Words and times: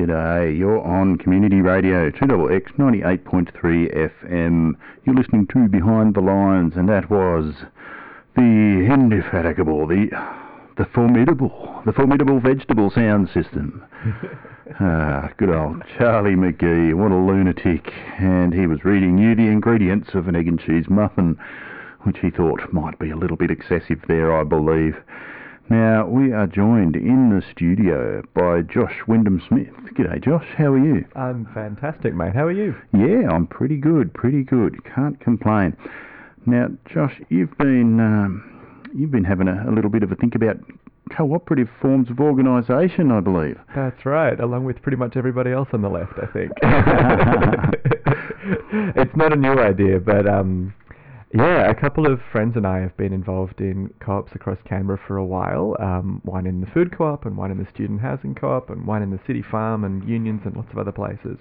G'day, 0.00 0.56
you're 0.56 0.80
on 0.80 1.18
Community 1.18 1.60
Radio, 1.60 2.10
2XX 2.10 2.74
98.3 2.78 4.10
FM. 4.24 4.72
You're 5.04 5.14
listening 5.14 5.46
to 5.48 5.68
Behind 5.68 6.14
the 6.14 6.22
Lines, 6.22 6.72
and 6.74 6.88
that 6.88 7.10
was 7.10 7.52
the 8.34 8.88
indefatigable, 8.90 9.86
the, 9.86 10.08
the 10.78 10.86
formidable, 10.86 11.82
the 11.84 11.92
formidable 11.92 12.40
vegetable 12.40 12.90
sound 12.90 13.28
system. 13.28 13.84
ah, 14.80 15.28
good 15.36 15.50
old 15.50 15.82
Charlie 15.98 16.34
Mgee, 16.34 16.94
what 16.94 17.12
a 17.12 17.16
lunatic. 17.16 17.92
And 18.18 18.54
he 18.54 18.66
was 18.66 18.86
reading 18.86 19.18
you 19.18 19.34
the 19.34 19.48
ingredients 19.48 20.14
of 20.14 20.28
an 20.28 20.34
egg 20.34 20.48
and 20.48 20.58
cheese 20.58 20.88
muffin, 20.88 21.38
which 22.04 22.20
he 22.20 22.30
thought 22.30 22.72
might 22.72 22.98
be 22.98 23.10
a 23.10 23.16
little 23.16 23.36
bit 23.36 23.50
excessive 23.50 24.00
there, 24.08 24.34
I 24.34 24.44
believe. 24.44 24.96
Now, 25.70 26.04
we 26.04 26.32
are 26.32 26.48
joined 26.48 26.96
in 26.96 27.30
the 27.30 27.42
studio 27.52 28.24
by 28.34 28.62
Josh 28.62 29.06
Wyndham 29.06 29.40
Smith. 29.46 29.68
G'day, 29.96 30.20
Josh. 30.20 30.44
How 30.58 30.72
are 30.72 30.84
you? 30.84 31.04
I'm 31.14 31.46
fantastic, 31.54 32.12
mate. 32.12 32.34
How 32.34 32.46
are 32.46 32.50
you? 32.50 32.74
Yeah, 32.92 33.30
I'm 33.30 33.46
pretty 33.46 33.76
good, 33.76 34.12
pretty 34.12 34.42
good. 34.42 34.82
Can't 34.82 35.20
complain. 35.20 35.76
Now, 36.44 36.70
Josh, 36.92 37.20
you've 37.28 37.56
been 37.56 38.00
um, 38.00 38.82
you've 38.92 39.12
been 39.12 39.22
having 39.22 39.46
a, 39.46 39.64
a 39.68 39.72
little 39.72 39.90
bit 39.90 40.02
of 40.02 40.10
a 40.10 40.16
think 40.16 40.34
about 40.34 40.56
cooperative 41.16 41.68
forms 41.80 42.10
of 42.10 42.18
organisation, 42.18 43.12
I 43.12 43.20
believe. 43.20 43.56
That's 43.76 44.04
right, 44.04 44.40
along 44.40 44.64
with 44.64 44.82
pretty 44.82 44.96
much 44.96 45.16
everybody 45.16 45.52
else 45.52 45.68
on 45.72 45.82
the 45.82 45.88
left, 45.88 46.14
I 46.20 46.26
think. 46.32 46.50
it's 48.96 49.16
not 49.16 49.32
a 49.32 49.36
new 49.36 49.54
idea, 49.54 50.00
but 50.00 50.28
um, 50.28 50.74
yeah, 51.32 51.70
a 51.70 51.74
couple 51.74 52.12
of 52.12 52.18
friends 52.32 52.56
and 52.56 52.66
I 52.66 52.80
have 52.80 52.96
been 52.96 53.12
involved 53.12 53.60
in 53.60 53.94
co-ops 54.00 54.32
across 54.34 54.58
Canberra 54.68 54.98
for 55.06 55.16
a 55.16 55.24
while. 55.24 55.76
Um, 55.78 56.20
one 56.24 56.44
in 56.44 56.60
the 56.60 56.66
food 56.66 56.96
co-op, 56.96 57.24
and 57.24 57.36
one 57.36 57.52
in 57.52 57.58
the 57.58 57.70
student 57.72 58.00
housing 58.00 58.34
co-op, 58.34 58.68
and 58.68 58.84
one 58.84 59.00
in 59.00 59.10
the 59.10 59.20
city 59.28 59.42
farm, 59.48 59.84
and 59.84 60.08
unions, 60.08 60.40
and 60.44 60.56
lots 60.56 60.72
of 60.72 60.78
other 60.78 60.90
places. 60.90 61.38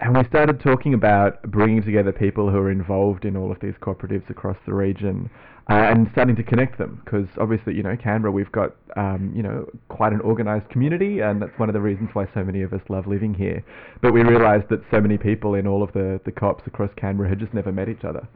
And 0.00 0.16
we 0.16 0.24
started 0.24 0.58
talking 0.60 0.94
about 0.94 1.42
bringing 1.42 1.82
together 1.82 2.12
people 2.12 2.50
who 2.50 2.56
are 2.56 2.70
involved 2.70 3.26
in 3.26 3.36
all 3.36 3.52
of 3.52 3.60
these 3.60 3.74
cooperatives 3.82 4.30
across 4.30 4.56
the 4.64 4.72
region, 4.72 5.28
uh, 5.68 5.74
and 5.74 6.08
starting 6.12 6.34
to 6.36 6.42
connect 6.42 6.78
them. 6.78 7.02
Because 7.04 7.28
obviously, 7.38 7.74
you 7.74 7.82
know, 7.82 7.98
Canberra, 8.02 8.32
we've 8.32 8.50
got 8.52 8.74
um, 8.96 9.34
you 9.36 9.42
know 9.42 9.66
quite 9.88 10.14
an 10.14 10.22
organised 10.22 10.70
community, 10.70 11.20
and 11.20 11.42
that's 11.42 11.58
one 11.58 11.68
of 11.68 11.74
the 11.74 11.80
reasons 11.82 12.08
why 12.14 12.26
so 12.32 12.42
many 12.42 12.62
of 12.62 12.72
us 12.72 12.80
love 12.88 13.06
living 13.06 13.34
here. 13.34 13.62
But 14.00 14.14
we 14.14 14.22
realised 14.22 14.70
that 14.70 14.80
so 14.90 14.98
many 14.98 15.18
people 15.18 15.56
in 15.56 15.66
all 15.66 15.82
of 15.82 15.92
the 15.92 16.22
the 16.24 16.32
co-ops 16.32 16.66
across 16.66 16.90
Canberra 16.96 17.28
had 17.28 17.38
just 17.38 17.52
never 17.52 17.70
met 17.70 17.90
each 17.90 18.04
other. 18.04 18.26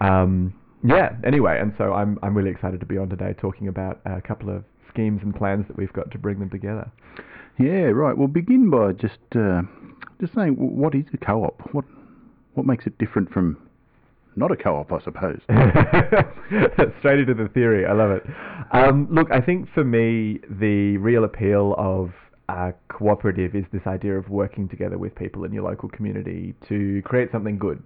Um, 0.00 0.54
yeah, 0.82 1.16
anyway, 1.24 1.58
and 1.60 1.74
so 1.76 1.92
I'm, 1.92 2.18
I'm 2.22 2.36
really 2.36 2.50
excited 2.50 2.80
to 2.80 2.86
be 2.86 2.96
on 2.96 3.08
today 3.08 3.34
talking 3.38 3.68
about 3.68 4.00
a 4.06 4.20
couple 4.20 4.48
of 4.48 4.64
schemes 4.88 5.20
and 5.22 5.34
plans 5.34 5.66
that 5.68 5.76
we've 5.76 5.92
got 5.92 6.10
to 6.10 6.18
bring 6.18 6.38
them 6.38 6.50
together. 6.50 6.90
Yeah, 7.58 7.90
right. 7.92 8.16
We'll 8.16 8.28
begin 8.28 8.70
by 8.70 8.92
just 8.92 9.18
uh, 9.34 9.62
just 10.20 10.34
saying 10.34 10.54
what 10.54 10.94
is 10.94 11.04
a 11.12 11.18
co-op? 11.18 11.60
What 11.72 11.84
what 12.54 12.66
makes 12.66 12.86
it 12.86 12.96
different 12.98 13.30
from 13.30 13.58
not 14.36 14.50
a 14.50 14.56
co-op, 14.56 14.92
I 14.92 15.00
suppose. 15.02 15.40
Straight 17.00 17.18
into 17.20 17.34
the 17.34 17.50
theory. 17.52 17.84
I 17.84 17.92
love 17.92 18.10
it. 18.10 18.22
Um, 18.72 19.08
look, 19.10 19.30
I 19.30 19.40
think 19.40 19.68
for 19.74 19.84
me, 19.84 20.40
the 20.48 20.96
real 20.98 21.24
appeal 21.24 21.74
of 21.76 22.12
a 22.48 22.72
cooperative 22.88 23.54
is 23.54 23.64
this 23.72 23.82
idea 23.86 24.16
of 24.16 24.28
working 24.30 24.68
together 24.68 24.98
with 24.98 25.14
people 25.14 25.44
in 25.44 25.52
your 25.52 25.64
local 25.64 25.88
community 25.88 26.54
to 26.68 27.02
create 27.04 27.30
something 27.32 27.58
good. 27.58 27.82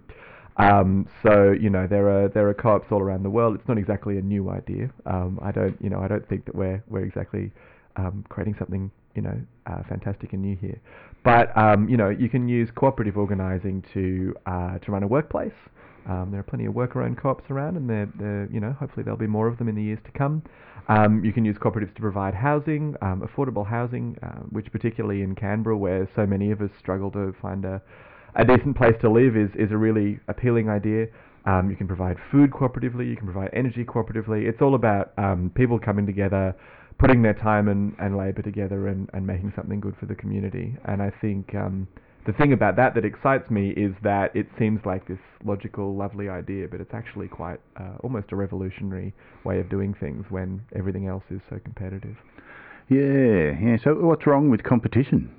Um, 0.57 1.07
so 1.21 1.51
you 1.51 1.69
know 1.69 1.85
there 1.87 2.09
are 2.09 2.29
there 2.29 2.47
are 2.47 2.53
co-ops 2.53 2.87
all 2.91 3.01
around 3.01 3.23
the 3.23 3.29
world. 3.29 3.55
It's 3.55 3.67
not 3.67 3.77
exactly 3.77 4.17
a 4.17 4.21
new 4.21 4.49
idea. 4.49 4.89
Um, 5.05 5.39
I 5.41 5.51
don't 5.51 5.77
you 5.81 5.89
know 5.89 5.99
I 5.99 6.07
don't 6.07 6.27
think 6.27 6.45
that 6.45 6.55
we're 6.55 6.83
we're 6.87 7.03
exactly 7.03 7.51
um, 7.97 8.25
creating 8.29 8.55
something 8.57 8.89
you 9.15 9.21
know 9.21 9.37
uh, 9.67 9.83
fantastic 9.89 10.33
and 10.33 10.41
new 10.41 10.55
here. 10.55 10.79
But 11.23 11.55
um, 11.57 11.89
you 11.89 11.97
know 11.97 12.09
you 12.09 12.29
can 12.29 12.47
use 12.47 12.69
cooperative 12.73 13.17
organising 13.17 13.83
to 13.93 14.35
uh, 14.45 14.79
to 14.79 14.91
run 14.91 15.03
a 15.03 15.07
workplace. 15.07 15.53
Um, 16.07 16.29
there 16.29 16.39
are 16.39 16.43
plenty 16.43 16.67
of 16.67 16.75
worker-owned 16.75 17.17
co-ops 17.17 17.49
around, 17.49 17.77
and 17.77 17.89
they're, 17.89 18.09
they're 18.17 18.47
you 18.51 18.59
know 18.59 18.73
hopefully 18.73 19.03
there'll 19.03 19.17
be 19.17 19.27
more 19.27 19.47
of 19.47 19.57
them 19.57 19.67
in 19.67 19.75
the 19.75 19.83
years 19.83 19.99
to 20.05 20.11
come. 20.11 20.43
Um, 20.87 21.25
you 21.25 21.33
can 21.33 21.43
use 21.43 21.57
cooperatives 21.57 21.95
to 21.95 22.01
provide 22.01 22.35
housing, 22.35 22.95
affordable 23.01 23.65
housing, 23.65 24.15
uh, 24.21 24.43
which 24.51 24.71
particularly 24.71 25.23
in 25.23 25.33
Canberra, 25.33 25.75
where 25.75 26.07
so 26.15 26.27
many 26.27 26.51
of 26.51 26.61
us 26.61 26.69
struggle 26.77 27.09
to 27.11 27.33
find 27.41 27.65
a 27.65 27.81
a 28.35 28.45
decent 28.45 28.75
place 28.75 28.95
to 29.01 29.09
live 29.09 29.35
is, 29.35 29.49
is 29.55 29.71
a 29.71 29.77
really 29.77 30.19
appealing 30.27 30.69
idea. 30.69 31.07
Um, 31.45 31.69
you 31.69 31.75
can 31.75 31.87
provide 31.87 32.17
food 32.31 32.51
cooperatively, 32.51 33.07
you 33.07 33.15
can 33.15 33.25
provide 33.25 33.51
energy 33.53 33.83
cooperatively. 33.85 34.47
It's 34.47 34.61
all 34.61 34.75
about 34.75 35.13
um, 35.17 35.51
people 35.55 35.79
coming 35.79 36.05
together, 36.05 36.55
putting 36.97 37.21
their 37.21 37.35
time 37.35 37.67
and, 37.67 37.95
and 37.99 38.17
labour 38.17 38.41
together 38.41 38.87
and, 38.87 39.09
and 39.13 39.25
making 39.25 39.53
something 39.55 39.79
good 39.79 39.95
for 39.99 40.07
the 40.07 40.15
community. 40.15 40.75
And 40.85 41.01
I 41.01 41.11
think 41.21 41.53
um, 41.53 41.87
the 42.25 42.33
thing 42.33 42.53
about 42.53 42.75
that 42.77 42.95
that 42.95 43.05
excites 43.05 43.49
me 43.51 43.69
is 43.71 43.93
that 44.01 44.35
it 44.35 44.47
seems 44.57 44.81
like 44.85 45.07
this 45.07 45.19
logical, 45.43 45.95
lovely 45.95 46.27
idea, 46.27 46.67
but 46.67 46.81
it's 46.81 46.93
actually 46.93 47.27
quite 47.27 47.59
uh, 47.79 47.97
almost 48.03 48.31
a 48.31 48.35
revolutionary 48.35 49.13
way 49.43 49.59
of 49.59 49.69
doing 49.69 49.93
things 49.99 50.25
when 50.29 50.61
everything 50.75 51.07
else 51.07 51.23
is 51.29 51.41
so 51.49 51.59
competitive. 51.63 52.15
Yeah, 52.89 53.53
yeah. 53.61 53.77
So 53.83 53.93
what's 53.93 54.25
wrong 54.25 54.49
with 54.49 54.63
competition? 54.63 55.29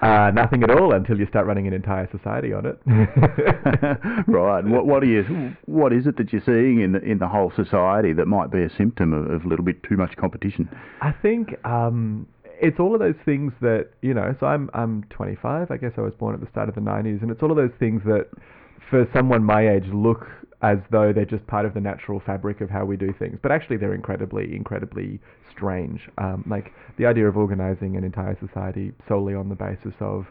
Uh, 0.00 0.30
nothing 0.32 0.62
at 0.62 0.70
all 0.70 0.94
until 0.94 1.18
you 1.18 1.26
start 1.26 1.46
running 1.46 1.66
an 1.66 1.72
entire 1.72 2.08
society 2.10 2.52
on 2.52 2.64
it. 2.64 2.78
right. 4.28 4.64
What 4.64 4.86
what 4.86 5.02
are 5.02 5.06
you? 5.06 5.56
What 5.66 5.92
is 5.92 6.06
it 6.06 6.16
that 6.18 6.32
you're 6.32 6.42
seeing 6.46 6.80
in 6.80 6.92
the 6.92 7.00
in 7.00 7.18
the 7.18 7.26
whole 7.26 7.52
society 7.56 8.12
that 8.12 8.26
might 8.26 8.52
be 8.52 8.62
a 8.62 8.70
symptom 8.76 9.12
of, 9.12 9.28
of 9.28 9.44
a 9.44 9.48
little 9.48 9.64
bit 9.64 9.82
too 9.82 9.96
much 9.96 10.16
competition? 10.16 10.68
I 11.02 11.10
think 11.10 11.54
um, 11.66 12.28
it's 12.44 12.78
all 12.78 12.94
of 12.94 13.00
those 13.00 13.16
things 13.24 13.52
that 13.60 13.88
you 14.02 14.14
know. 14.14 14.36
So 14.38 14.46
I'm 14.46 14.70
I'm 14.72 15.02
25. 15.10 15.70
I 15.70 15.76
guess 15.76 15.92
I 15.96 16.02
was 16.02 16.14
born 16.14 16.34
at 16.34 16.40
the 16.40 16.48
start 16.50 16.68
of 16.68 16.76
the 16.76 16.80
90s, 16.80 17.20
and 17.22 17.30
it's 17.30 17.42
all 17.42 17.50
of 17.50 17.56
those 17.56 17.74
things 17.80 18.02
that, 18.04 18.26
for 18.90 19.08
someone 19.12 19.42
my 19.42 19.68
age, 19.68 19.86
look 19.92 20.28
as 20.62 20.78
though 20.90 21.12
they're 21.12 21.24
just 21.24 21.46
part 21.46 21.64
of 21.64 21.74
the 21.74 21.80
natural 21.80 22.20
fabric 22.20 22.60
of 22.60 22.68
how 22.68 22.84
we 22.84 22.96
do 22.96 23.12
things. 23.18 23.38
But 23.42 23.52
actually, 23.52 23.76
they're 23.76 23.94
incredibly, 23.94 24.54
incredibly 24.54 25.20
strange. 25.50 26.08
Um, 26.18 26.44
like 26.48 26.72
the 26.96 27.06
idea 27.06 27.28
of 27.28 27.36
organizing 27.36 27.96
an 27.96 28.04
entire 28.04 28.36
society 28.44 28.92
solely 29.06 29.34
on 29.34 29.48
the 29.48 29.54
basis 29.54 29.94
of 30.00 30.26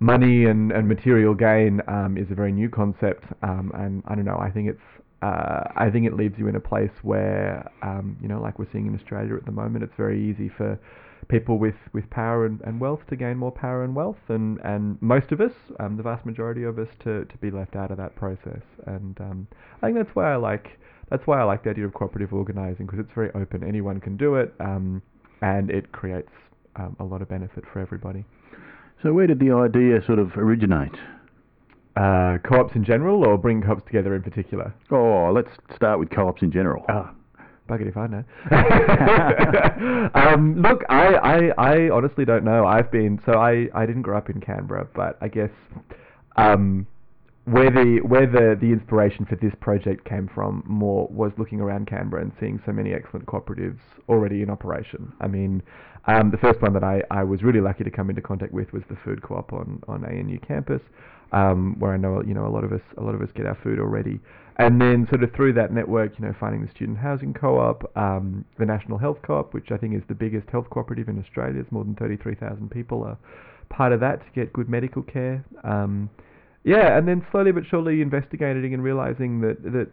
money 0.00 0.44
and, 0.46 0.70
and 0.70 0.88
material 0.88 1.34
gain 1.34 1.80
um, 1.88 2.16
is 2.16 2.30
a 2.30 2.34
very 2.34 2.52
new 2.52 2.68
concept. 2.68 3.24
Um, 3.42 3.72
and 3.74 4.02
I 4.06 4.14
don't 4.14 4.24
know, 4.24 4.38
I 4.38 4.50
think 4.50 4.68
it's 4.68 4.80
uh, 5.22 5.72
I 5.74 5.88
think 5.90 6.06
it 6.06 6.12
leaves 6.14 6.34
you 6.38 6.48
in 6.48 6.56
a 6.56 6.60
place 6.60 6.90
where, 7.02 7.70
um, 7.82 8.16
you 8.20 8.28
know, 8.28 8.42
like 8.42 8.58
we're 8.58 8.70
seeing 8.70 8.86
in 8.86 8.94
Australia 8.94 9.34
at 9.36 9.46
the 9.46 9.52
moment, 9.52 9.82
it's 9.82 9.94
very 9.96 10.22
easy 10.22 10.50
for 10.50 10.78
people 11.28 11.58
with, 11.58 11.74
with 11.92 12.08
power 12.10 12.46
and, 12.46 12.60
and 12.62 12.80
wealth 12.80 13.00
to 13.08 13.16
gain 13.16 13.36
more 13.36 13.52
power 13.52 13.84
and 13.84 13.94
wealth, 13.94 14.18
and, 14.28 14.60
and 14.64 15.00
most 15.00 15.32
of 15.32 15.40
us, 15.40 15.52
um, 15.80 15.96
the 15.96 16.02
vast 16.02 16.24
majority 16.26 16.64
of 16.64 16.78
us, 16.78 16.88
to, 17.00 17.24
to 17.24 17.36
be 17.38 17.50
left 17.50 17.76
out 17.76 17.90
of 17.90 17.96
that 17.96 18.14
process. 18.16 18.62
And 18.86 19.20
um, 19.20 19.46
I 19.82 19.86
think 19.86 19.96
that's 19.96 20.14
why 20.14 20.32
I 20.32 20.36
like 20.36 20.78
that's 21.10 21.26
why 21.26 21.40
I 21.40 21.44
like 21.44 21.64
the 21.64 21.70
idea 21.70 21.84
of 21.84 21.92
cooperative 21.92 22.32
organising 22.32 22.86
because 22.86 22.98
it's 22.98 23.12
very 23.14 23.30
open. 23.34 23.62
Anyone 23.62 24.00
can 24.00 24.16
do 24.16 24.36
it, 24.36 24.54
um, 24.60 25.02
and 25.42 25.70
it 25.70 25.92
creates 25.92 26.32
um, 26.76 26.96
a 26.98 27.04
lot 27.04 27.22
of 27.22 27.28
benefit 27.28 27.64
for 27.72 27.80
everybody. 27.80 28.24
So 29.02 29.12
where 29.12 29.26
did 29.26 29.38
the 29.38 29.52
idea 29.52 30.04
sort 30.06 30.18
of 30.18 30.36
originate? 30.36 30.94
Uh, 31.96 32.38
co-ops 32.38 32.74
in 32.74 32.84
general, 32.84 33.24
or 33.24 33.38
bring 33.38 33.62
co-ops 33.62 33.84
together 33.86 34.14
in 34.16 34.22
particular? 34.22 34.74
Oh, 34.90 35.30
let's 35.32 35.50
start 35.76 36.00
with 36.00 36.10
co-ops 36.10 36.42
in 36.42 36.50
general. 36.50 36.84
Ah, 36.88 37.14
Bugger 37.68 37.88
if 37.88 37.96
I 37.96 38.06
know. 38.06 38.24
um, 40.14 40.60
look, 40.60 40.82
I, 40.88 41.14
I, 41.14 41.36
I 41.56 41.90
honestly 41.90 42.24
don't 42.24 42.44
know. 42.44 42.66
I've 42.66 42.90
been 42.90 43.20
so 43.24 43.32
I, 43.32 43.68
I 43.74 43.86
didn't 43.86 44.02
grow 44.02 44.18
up 44.18 44.28
in 44.28 44.40
Canberra, 44.40 44.86
but 44.94 45.16
I 45.22 45.28
guess 45.28 45.50
um, 46.36 46.86
where 47.46 47.70
the 47.70 48.00
where 48.06 48.26
the, 48.26 48.56
the 48.60 48.72
inspiration 48.72 49.26
for 49.26 49.36
this 49.36 49.52
project 49.60 50.04
came 50.08 50.28
from 50.34 50.62
more 50.66 51.06
was 51.08 51.32
looking 51.38 51.60
around 51.60 51.86
Canberra 51.86 52.22
and 52.22 52.32
seeing 52.40 52.60
so 52.64 52.72
many 52.72 52.92
excellent 52.92 53.26
cooperatives 53.26 53.80
already 54.08 54.42
in 54.42 54.50
operation. 54.50 55.12
I 55.20 55.26
mean, 55.26 55.62
um, 56.06 56.30
the 56.30 56.38
first 56.38 56.60
one 56.62 56.72
that 56.74 56.84
I, 56.84 57.02
I 57.10 57.22
was 57.22 57.42
really 57.42 57.60
lucky 57.60 57.84
to 57.84 57.90
come 57.90 58.10
into 58.10 58.22
contact 58.22 58.52
with 58.52 58.72
was 58.72 58.82
the 58.88 58.96
food 59.04 59.22
co-op 59.22 59.52
on, 59.52 59.82
on 59.88 60.04
ANU 60.04 60.38
campus, 60.40 60.80
um, 61.32 61.78
where 61.78 61.92
I 61.92 61.96
know 61.96 62.22
you 62.22 62.34
know 62.34 62.46
a 62.46 62.52
lot 62.52 62.64
of 62.64 62.72
us 62.72 62.82
a 62.98 63.02
lot 63.02 63.14
of 63.14 63.22
us 63.22 63.28
get 63.34 63.46
our 63.46 63.58
food 63.62 63.78
already. 63.78 64.20
And 64.56 64.80
then 64.80 65.06
sort 65.10 65.24
of 65.24 65.32
through 65.34 65.54
that 65.54 65.72
network, 65.72 66.12
you 66.18 66.24
know, 66.24 66.34
finding 66.38 66.64
the 66.64 66.70
student 66.70 66.98
housing 66.98 67.34
co-op, 67.34 67.90
um, 67.96 68.44
the 68.56 68.64
National 68.64 68.98
Health 68.98 69.18
Co-op, 69.26 69.52
which 69.52 69.72
I 69.72 69.76
think 69.76 69.94
is 69.96 70.02
the 70.06 70.14
biggest 70.14 70.48
health 70.48 70.70
cooperative 70.70 71.08
in 71.08 71.18
Australia. 71.18 71.60
It's 71.60 71.72
more 71.72 71.82
than 71.82 71.96
33,000 71.96 72.70
people 72.70 73.02
are 73.02 73.18
part 73.68 73.92
of 73.92 74.00
that 74.00 74.20
to 74.20 74.26
get 74.32 74.52
good 74.52 74.68
medical 74.68 75.02
care. 75.02 75.44
Um, 75.64 76.08
yeah, 76.62 76.96
and 76.96 77.06
then 77.06 77.26
slowly 77.30 77.52
but 77.52 77.64
surely 77.68 78.00
investigating 78.00 78.72
and 78.72 78.82
realizing 78.82 79.40
that 79.42 79.62
that 79.64 79.88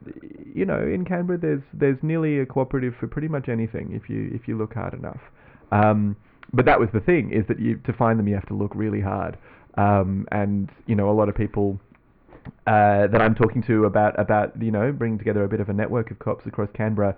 you 0.55 0.65
know 0.65 0.79
in 0.79 1.03
Canberra 1.03 1.37
there's 1.37 1.61
there's 1.73 1.97
nearly 2.01 2.39
a 2.39 2.45
cooperative 2.45 2.93
for 2.97 3.07
pretty 3.07 3.27
much 3.27 3.49
anything 3.49 3.91
if 3.91 4.09
you 4.09 4.31
if 4.33 4.47
you 4.47 4.57
look 4.57 4.73
hard 4.73 4.93
enough. 4.93 5.19
Um, 5.73 6.15
but 6.53 6.65
that 6.65 6.79
was 6.79 6.87
the 6.93 7.01
thing 7.01 7.31
is 7.33 7.45
that 7.49 7.59
you 7.59 7.77
to 7.85 7.93
find 7.93 8.17
them 8.17 8.27
you 8.27 8.35
have 8.35 8.47
to 8.47 8.53
look 8.53 8.71
really 8.73 9.01
hard. 9.01 9.37
Um, 9.77 10.25
and 10.31 10.69
you 10.85 10.95
know 10.95 11.09
a 11.09 11.15
lot 11.15 11.27
of 11.27 11.35
people 11.35 11.77
uh, 12.67 13.07
that 13.07 13.21
I'm 13.21 13.35
talking 13.35 13.63
to 13.63 13.85
about 13.85 14.19
about 14.19 14.61
you 14.61 14.71
know 14.71 14.91
bringing 14.91 15.17
together 15.17 15.43
a 15.43 15.47
bit 15.47 15.59
of 15.59 15.69
a 15.69 15.73
network 15.73 16.11
of 16.11 16.19
co-ops 16.19 16.45
across 16.45 16.69
Canberra 16.73 17.15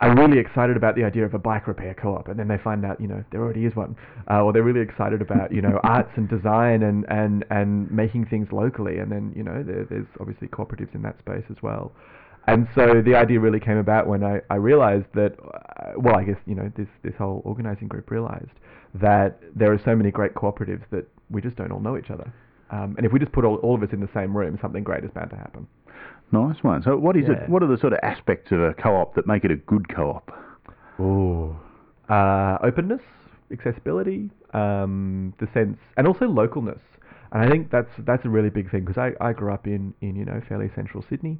are 0.00 0.16
really 0.16 0.38
excited 0.38 0.76
about 0.76 0.96
the 0.96 1.04
idea 1.04 1.24
of 1.24 1.34
a 1.34 1.38
bike 1.38 1.66
repair 1.66 1.94
co-op, 1.94 2.28
and 2.28 2.38
then 2.38 2.48
they 2.48 2.56
find 2.56 2.86
out, 2.86 3.00
you 3.00 3.06
know, 3.06 3.22
there 3.30 3.42
already 3.42 3.66
is 3.66 3.76
one, 3.76 3.94
uh, 4.30 4.40
or 4.42 4.52
they're 4.52 4.62
really 4.62 4.80
excited 4.80 5.20
about, 5.20 5.52
you 5.52 5.60
know, 5.60 5.78
arts 5.84 6.10
and 6.16 6.28
design 6.28 6.82
and, 6.82 7.04
and, 7.10 7.44
and 7.50 7.90
making 7.90 8.24
things 8.26 8.48
locally, 8.50 8.98
and 8.98 9.12
then, 9.12 9.32
you 9.36 9.42
know, 9.42 9.62
there, 9.62 9.84
there's 9.90 10.06
obviously 10.18 10.48
cooperatives 10.48 10.94
in 10.94 11.02
that 11.02 11.18
space 11.18 11.44
as 11.50 11.56
well. 11.62 11.92
And 12.46 12.66
so 12.74 13.02
the 13.04 13.14
idea 13.14 13.38
really 13.38 13.60
came 13.60 13.76
about 13.76 14.06
when 14.06 14.24
I, 14.24 14.40
I 14.48 14.54
realized 14.54 15.06
that, 15.14 15.36
uh, 15.38 15.92
well, 15.98 16.16
I 16.16 16.24
guess, 16.24 16.38
you 16.46 16.54
know, 16.54 16.72
this, 16.76 16.88
this 17.02 17.12
whole 17.18 17.42
organizing 17.44 17.86
group 17.86 18.10
realized 18.10 18.58
that 18.94 19.38
there 19.54 19.70
are 19.72 19.80
so 19.84 19.94
many 19.94 20.10
great 20.10 20.34
cooperatives 20.34 20.84
that 20.90 21.06
we 21.28 21.42
just 21.42 21.56
don't 21.56 21.70
all 21.70 21.80
know 21.80 21.98
each 21.98 22.10
other. 22.10 22.32
Um, 22.70 22.94
and 22.96 23.04
if 23.04 23.12
we 23.12 23.18
just 23.18 23.32
put 23.32 23.44
all, 23.44 23.56
all 23.56 23.74
of 23.74 23.82
us 23.82 23.88
in 23.92 24.00
the 24.00 24.08
same 24.14 24.36
room, 24.36 24.58
something 24.62 24.84
great 24.84 25.04
is 25.04 25.10
bound 25.10 25.30
to 25.30 25.36
happen. 25.36 25.66
Nice 26.32 26.62
one. 26.62 26.82
So, 26.82 26.96
what 26.96 27.16
is 27.16 27.24
Yeah. 27.26 27.42
it? 27.44 27.48
What 27.48 27.62
are 27.62 27.66
the 27.66 27.78
sort 27.78 27.92
of 27.92 27.98
aspects 28.02 28.52
of 28.52 28.60
a 28.60 28.74
co-op 28.74 29.14
that 29.16 29.26
make 29.26 29.44
it 29.44 29.50
a 29.50 29.56
good 29.56 29.88
co-op? 29.88 30.30
Ooh. 31.00 31.56
Uh, 32.08 32.58
openness, 32.62 33.00
accessibility, 33.52 34.30
um, 34.54 35.34
the 35.38 35.48
sense, 35.52 35.78
and 35.96 36.06
also 36.06 36.26
localness. 36.26 36.78
And 37.32 37.42
I 37.42 37.48
think 37.48 37.70
that's 37.70 37.90
that's 38.00 38.24
a 38.24 38.28
really 38.28 38.50
big 38.50 38.70
thing 38.70 38.84
because 38.84 38.98
I, 38.98 39.12
I 39.24 39.32
grew 39.32 39.52
up 39.52 39.66
in, 39.66 39.94
in 40.00 40.16
you 40.16 40.24
know 40.24 40.40
fairly 40.48 40.70
central 40.74 41.04
Sydney, 41.08 41.38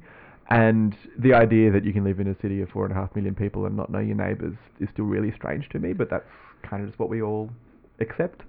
and 0.49 0.95
the 1.17 1.33
idea 1.33 1.71
that 1.71 1.83
you 1.85 1.93
can 1.93 2.03
live 2.03 2.19
in 2.19 2.27
a 2.27 2.35
city 2.41 2.61
of 2.61 2.69
four 2.69 2.85
and 2.85 2.91
a 2.93 2.95
half 2.95 3.13
million 3.15 3.35
people 3.35 3.65
and 3.65 3.75
not 3.75 3.89
know 3.89 3.99
your 3.99 4.15
neighbours 4.15 4.55
is 4.79 4.89
still 4.93 5.05
really 5.05 5.31
strange 5.31 5.67
to 5.69 5.79
me. 5.79 5.93
But 5.93 6.09
that's 6.09 6.29
kind 6.63 6.81
of 6.83 6.89
just 6.89 6.99
what 6.99 7.09
we 7.09 7.21
all 7.21 7.49
accept. 8.01 8.41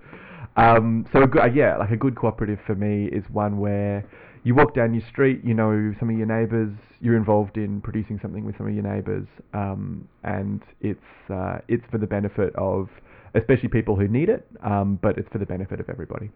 Um, 0.57 1.07
so 1.13 1.23
a 1.23 1.27
good, 1.27 1.43
uh, 1.43 1.47
yeah, 1.47 1.77
like 1.77 1.91
a 1.91 1.97
good 1.97 2.17
cooperative 2.17 2.59
for 2.67 2.75
me 2.75 3.07
is 3.07 3.25
one 3.31 3.59
where 3.59 4.05
you 4.45 4.55
walk 4.55 4.75
down 4.75 4.93
your 4.93 5.07
street, 5.09 5.41
you 5.45 5.55
know 5.55 5.95
some 5.99 6.11
of 6.11 6.17
your 6.17 6.27
neighbours, 6.27 6.73
you're 7.01 7.17
involved 7.17 7.57
in 7.57 7.81
producing 7.81 8.19
something 8.21 8.45
with 8.45 8.57
some 8.59 8.67
of 8.67 8.75
your 8.75 8.83
neighbours, 8.83 9.27
um, 9.55 10.07
and 10.25 10.63
it's 10.81 11.01
uh, 11.31 11.59
it's 11.69 11.85
for 11.91 11.99
the 11.99 12.07
benefit 12.07 12.55
of 12.57 12.89
especially 13.35 13.69
people 13.69 13.97
who 13.97 14.09
need 14.09 14.29
it, 14.29 14.47
um, 14.63 14.99
but 15.01 15.17
it's 15.17 15.29
for 15.31 15.39
the 15.39 15.47
benefit 15.47 15.81
of 15.81 15.89
everybody. 15.89 16.31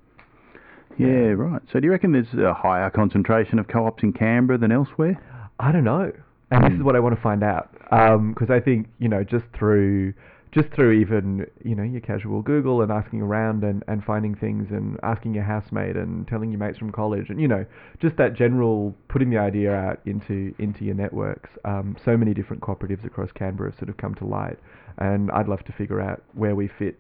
Yeah, 0.98 1.34
right. 1.36 1.60
So, 1.72 1.80
do 1.80 1.86
you 1.86 1.90
reckon 1.90 2.12
there's 2.12 2.32
a 2.34 2.54
higher 2.54 2.88
concentration 2.90 3.58
of 3.58 3.68
co-ops 3.68 4.02
in 4.02 4.12
Canberra 4.12 4.58
than 4.58 4.72
elsewhere? 4.72 5.20
I 5.58 5.72
don't 5.72 5.84
know, 5.84 6.12
and 6.50 6.64
this 6.64 6.78
is 6.78 6.82
what 6.82 6.96
I 6.96 7.00
want 7.00 7.14
to 7.14 7.20
find 7.20 7.42
out 7.42 7.70
because 7.90 8.50
I 8.50 8.60
think 8.60 8.88
you 8.98 9.08
know 9.08 9.24
just 9.24 9.44
through 9.58 10.14
just 10.52 10.69
through 10.75 10.93
even 10.93 11.46
you 11.64 11.75
know 11.75 11.82
your 11.82 12.00
casual 12.00 12.43
Google 12.43 12.82
and 12.82 12.90
asking 12.90 13.20
around 13.20 13.64
and, 13.64 13.82
and 13.88 14.02
finding 14.04 14.34
things 14.34 14.69
and 14.70 14.98
asking 15.02 15.34
your 15.34 15.44
housemate 15.44 15.96
and 15.96 16.26
telling 16.28 16.50
your 16.50 16.58
mates 16.58 16.78
from 16.78 16.90
college 16.90 17.28
and 17.28 17.40
you 17.40 17.48
know 17.48 17.64
just 18.00 18.16
that 18.16 18.34
general 18.34 18.94
putting 19.08 19.31
the 19.31 19.38
idea 19.38 19.75
out 19.75 20.00
into 20.06 20.54
into 20.58 20.84
your 20.84 20.94
networks. 20.94 21.50
Um, 21.64 21.96
so 22.04 22.16
many 22.16 22.34
different 22.34 22.62
cooperatives 22.62 23.04
across 23.04 23.31
Canberra 23.32 23.70
have 23.70 23.78
sort 23.78 23.88
of 23.88 23.96
come 23.96 24.14
to 24.16 24.26
light, 24.26 24.58
and 24.98 25.31
I'd 25.31 25.48
love 25.48 25.64
to 25.64 25.72
figure 25.72 26.00
out 26.00 26.22
where 26.34 26.54
we 26.54 26.69
fit. 26.78 26.99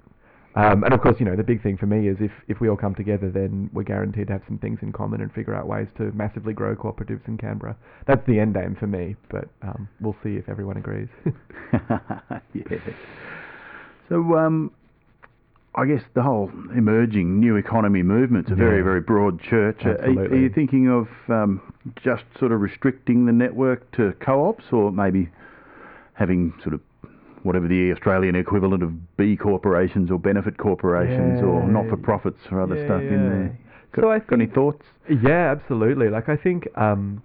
Um, 0.56 0.84
and 0.84 0.94
of 0.94 1.02
course, 1.02 1.16
you 1.20 1.26
know, 1.26 1.36
the 1.36 1.42
big 1.44 1.62
thing 1.62 1.76
for 1.76 1.84
me 1.86 2.08
is 2.08 2.16
if, 2.18 2.30
if 2.48 2.60
we 2.60 2.68
all 2.70 2.76
come 2.78 2.94
together, 2.94 3.30
then 3.30 3.68
we're 3.74 3.82
guaranteed 3.82 4.28
to 4.28 4.32
have 4.32 4.42
some 4.48 4.56
things 4.58 4.78
in 4.80 4.90
common 4.90 5.20
and 5.20 5.30
figure 5.32 5.54
out 5.54 5.66
ways 5.66 5.86
to 5.98 6.04
massively 6.12 6.54
grow 6.54 6.74
cooperatives 6.74 7.28
in 7.28 7.36
Canberra. 7.36 7.76
That's 8.06 8.26
the 8.26 8.40
end 8.40 8.56
aim 8.56 8.74
for 8.80 8.86
me, 8.86 9.16
but 9.30 9.48
um, 9.62 9.86
we'll 10.00 10.16
see 10.24 10.36
if 10.36 10.48
everyone 10.48 10.78
agrees. 10.78 11.08
yeah. 12.54 12.78
So, 14.08 14.36
um, 14.38 14.70
I 15.74 15.84
guess 15.84 16.00
the 16.14 16.22
whole 16.22 16.50
emerging 16.74 17.38
new 17.38 17.56
economy 17.56 18.02
movement's 18.02 18.50
a 18.50 18.54
very, 18.54 18.78
Yeah. 18.78 18.84
very 18.84 19.00
broad 19.02 19.38
church. 19.42 19.84
Are- 19.84 20.00
Are, 20.00 20.24
are 20.24 20.36
you 20.36 20.48
thinking 20.48 20.88
of 20.88 21.06
um, 21.28 21.60
just 22.02 22.24
sort 22.38 22.52
of 22.52 22.62
restricting 22.62 23.26
the 23.26 23.32
network 23.32 23.90
to 23.96 24.14
co-ops, 24.20 24.64
or 24.72 24.90
maybe 24.90 25.28
having 26.14 26.54
sort 26.62 26.72
of 26.72 26.80
whatever 27.46 27.68
the 27.68 27.92
Australian 27.92 28.34
equivalent 28.34 28.82
of 28.82 29.16
B 29.16 29.36
corporations 29.36 30.10
or 30.10 30.18
benefit 30.18 30.58
corporations 30.58 31.40
or 31.42 31.66
not-for-profits 31.66 32.40
or 32.50 32.60
other 32.60 32.84
stuff 32.84 33.02
in 33.02 33.28
there? 33.30 33.58
Got, 33.92 34.02
So 34.02 34.10
I 34.10 34.18
got 34.18 34.40
any 34.40 34.46
thoughts? 34.46 34.84
Yeah, 35.08 35.50
absolutely. 35.52 36.08
Like 36.10 36.28
I 36.28 36.36
think, 36.36 36.66
um, 36.76 37.22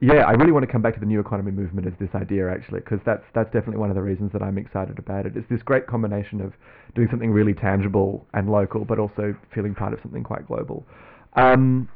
yeah, 0.00 0.22
I 0.26 0.32
really 0.32 0.52
want 0.52 0.64
to 0.64 0.70
come 0.70 0.80
back 0.80 0.94
to 0.94 1.00
the 1.00 1.06
new 1.06 1.18
economy 1.18 1.50
movement 1.50 1.86
as 1.86 1.92
this 1.98 2.10
idea 2.14 2.48
actually, 2.50 2.80
because 2.80 3.00
that's 3.04 3.24
that's 3.34 3.52
definitely 3.52 3.78
one 3.78 3.90
of 3.90 3.96
the 3.96 4.02
reasons 4.02 4.30
that 4.32 4.42
I'm 4.42 4.56
excited 4.56 4.98
about 4.98 5.26
it. 5.26 5.36
It's 5.36 5.48
this 5.50 5.62
great 5.62 5.86
combination 5.86 6.40
of 6.40 6.52
doing 6.94 7.08
something 7.10 7.32
really 7.32 7.54
tangible 7.54 8.24
and 8.32 8.48
local, 8.48 8.84
but 8.84 8.98
also 8.98 9.34
feeling 9.52 9.74
part 9.74 9.92
of 9.92 9.98
something 10.02 10.22
quite 10.22 10.46
global. 10.46 10.86
Um, 11.34 11.88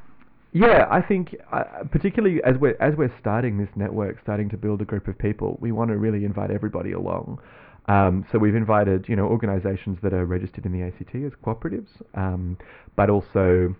yeah, 0.52 0.86
I 0.90 1.00
think 1.00 1.34
uh, 1.50 1.64
particularly 1.90 2.42
as 2.44 2.56
we're 2.58 2.76
as 2.78 2.94
we're 2.96 3.12
starting 3.18 3.58
this 3.58 3.70
network, 3.74 4.20
starting 4.22 4.50
to 4.50 4.56
build 4.56 4.82
a 4.82 4.84
group 4.84 5.08
of 5.08 5.18
people, 5.18 5.56
we 5.60 5.72
want 5.72 5.90
to 5.90 5.96
really 5.96 6.24
invite 6.24 6.50
everybody 6.50 6.92
along. 6.92 7.40
Um, 7.86 8.24
so 8.30 8.38
we've 8.38 8.54
invited 8.54 9.06
you 9.08 9.16
know 9.16 9.24
organisations 9.24 9.98
that 10.02 10.12
are 10.12 10.26
registered 10.26 10.66
in 10.66 10.72
the 10.72 10.82
ACT 10.82 11.14
as 11.14 11.32
cooperatives, 11.44 11.88
um, 12.14 12.58
but 12.96 13.08
also 13.08 13.74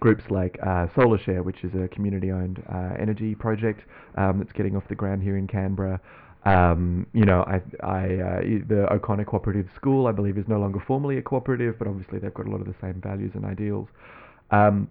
groups 0.00 0.24
like 0.28 0.58
uh, 0.62 0.86
SolarShare, 0.88 1.42
which 1.42 1.64
is 1.64 1.72
a 1.74 1.88
community-owned 1.88 2.62
uh, 2.70 2.94
energy 2.98 3.34
project 3.34 3.80
um, 4.16 4.38
that's 4.38 4.52
getting 4.52 4.76
off 4.76 4.82
the 4.88 4.94
ground 4.94 5.22
here 5.22 5.38
in 5.38 5.46
Canberra. 5.46 6.00
Um, 6.44 7.06
you 7.14 7.24
know, 7.24 7.42
I, 7.42 7.62
I, 7.86 8.04
uh, 8.16 8.40
the 8.68 8.86
O'Connor 8.92 9.24
Cooperative 9.24 9.68
School, 9.74 10.06
I 10.06 10.12
believe, 10.12 10.36
is 10.36 10.46
no 10.46 10.58
longer 10.58 10.82
formally 10.86 11.16
a 11.16 11.22
cooperative, 11.22 11.78
but 11.78 11.88
obviously 11.88 12.18
they've 12.18 12.34
got 12.34 12.46
a 12.46 12.50
lot 12.50 12.60
of 12.60 12.66
the 12.66 12.74
same 12.82 13.00
values 13.00 13.30
and 13.34 13.46
ideals. 13.46 13.88
Um, 14.50 14.90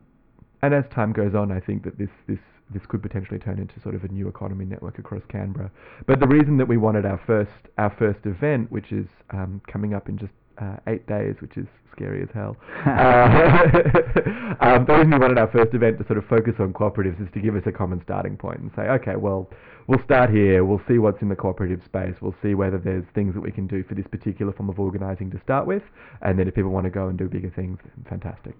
and 0.64 0.74
as 0.74 0.86
time 0.96 1.12
goes 1.12 1.36
on, 1.36 1.52
I 1.52 1.60
think 1.60 1.84
that 1.84 1.98
this 1.98 2.10
this 2.26 2.40
this 2.74 2.86
could 2.88 3.04
potentially 3.04 3.38
turn 3.38 3.60
into 3.60 3.80
sort 3.82 3.96
of 3.96 4.04
a 4.06 4.08
new 4.08 4.30
economy 4.30 4.64
network 4.64 4.98
across 4.98 5.22
Canberra. 5.28 5.70
But 6.08 6.22
the 6.22 6.28
reason 6.28 6.58
that 6.58 6.68
we 6.68 6.78
wanted 6.78 7.06
our 7.06 7.22
first 7.28 7.52
our 7.78 7.94
first 8.00 8.26
event, 8.26 8.72
which 8.72 8.94
is 8.94 9.06
um, 9.32 9.62
coming 9.68 9.94
up 9.94 10.08
in 10.08 10.18
just 10.18 10.32
uh, 10.58 10.78
eight 10.88 11.06
days, 11.06 11.36
which 11.42 11.58
is 11.58 11.68
scary 11.92 12.24
as 12.24 12.30
hell. 12.34 12.56
uh, 12.86 12.88
um, 14.62 14.86
the 14.86 14.94
reason 14.96 15.12
we 15.12 15.20
wanted 15.20 15.38
our 15.38 15.52
first 15.52 15.74
event 15.74 15.98
to 15.98 16.08
sort 16.08 16.18
of 16.18 16.26
focus 16.28 16.54
on 16.60 16.72
cooperatives 16.72 17.22
is 17.22 17.28
to 17.34 17.42
give 17.42 17.58
us 17.58 17.64
a 17.66 17.72
common 17.72 18.02
starting 18.02 18.38
point 18.38 18.60
and 18.60 18.72
say, 18.74 18.84
okay, 18.84 19.18
well, 19.18 19.50
we'll 19.88 20.02
start 20.06 20.30
here. 20.30 20.64
We'll 20.64 20.82
see 20.88 20.98
what's 20.98 21.22
in 21.22 21.28
the 21.28 21.36
cooperative 21.36 21.82
space. 21.84 22.16
We'll 22.22 22.36
see 22.42 22.56
whether 22.56 22.78
there's 22.78 23.06
things 23.14 23.34
that 23.34 23.42
we 23.42 23.52
can 23.52 23.68
do 23.68 23.84
for 23.84 23.96
this 23.96 24.08
particular 24.08 24.54
form 24.54 24.70
of 24.70 24.80
organising 24.80 25.30
to 25.32 25.42
start 25.42 25.68
with, 25.68 25.84
and 26.22 26.40
then 26.40 26.48
if 26.48 26.56
people 26.56 26.72
want 26.72 26.86
to 26.86 26.90
go 26.90 27.10
and 27.10 27.18
do 27.18 27.28
bigger 27.28 27.52
things, 27.54 27.80
fantastic. 28.08 28.56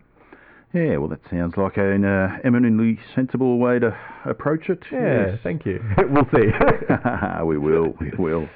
Yeah, 0.74 0.98
well, 0.98 1.10
that 1.10 1.20
sounds 1.30 1.56
like 1.56 1.78
an 1.78 2.04
uh, 2.04 2.38
eminently 2.44 3.00
sensible 3.14 3.60
way 3.60 3.78
to 3.80 3.96
approach 4.26 4.70
it. 4.70 4.80
Yeah, 4.92 5.28
Yes. 5.28 5.40
thank 5.44 5.66
you. 5.66 5.80
we'll 6.10 6.28
see. 6.34 6.48
we 7.46 7.58
will, 7.60 7.94
we 8.00 8.12
will. 8.18 8.50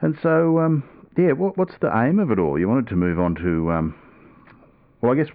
And 0.00 0.16
so, 0.22 0.60
um, 0.60 0.84
yeah, 1.18 1.32
what, 1.32 1.58
what's 1.58 1.74
the 1.80 1.90
aim 1.94 2.18
of 2.20 2.30
it 2.30 2.38
all? 2.38 2.58
You 2.58 2.68
wanted 2.68 2.86
to 2.88 2.96
move 2.96 3.18
on 3.18 3.34
to, 3.36 3.70
um, 3.72 3.94
well, 5.00 5.12
I 5.12 5.16
guess 5.16 5.26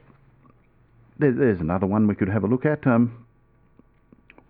there, 1.20 1.34
there's 1.34 1.60
another 1.60 1.86
one 1.86 2.08
we 2.08 2.16
could 2.16 2.30
have 2.30 2.44
a 2.44 2.48
look 2.48 2.66
at. 2.66 2.88
Um, 2.88 3.26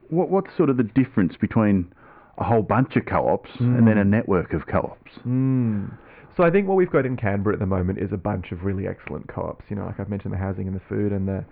what, 0.10 0.30
what's 0.30 0.56
sort 0.56 0.70
of 0.70 0.78
the 0.78 0.84
difference 0.84 1.36
between 1.36 1.92
a 2.38 2.44
whole 2.44 2.62
bunch 2.62 2.96
of 2.96 3.06
co-ops 3.08 3.50
and 3.60 3.88
then 3.88 3.98
a 3.98 4.04
network 4.04 4.54
of 4.54 4.68
co-ops? 4.68 5.12
Mm. 5.26 5.98
So 6.36 6.44
I 6.44 6.52
think 6.52 6.68
what 6.68 6.76
we've 6.76 6.92
got 6.92 7.06
in 7.06 7.16
Canberra 7.16 7.54
at 7.54 7.60
the 7.60 7.66
moment 7.66 8.00
is 8.00 8.12
a 8.12 8.18
bunch 8.18 8.52
of 8.52 8.64
really 8.64 8.88
excellent 8.88 9.28
co-ops. 9.28 9.64
You 9.70 9.78
know, 9.78 9.86
like 9.86 10.00
I've 10.00 10.10
mentioned, 10.10 10.34
the 10.34 10.38
housing 10.38 10.68
and 10.68 10.76
the 10.76 10.82
food 10.90 11.12
and 11.12 11.28
the 11.28 11.46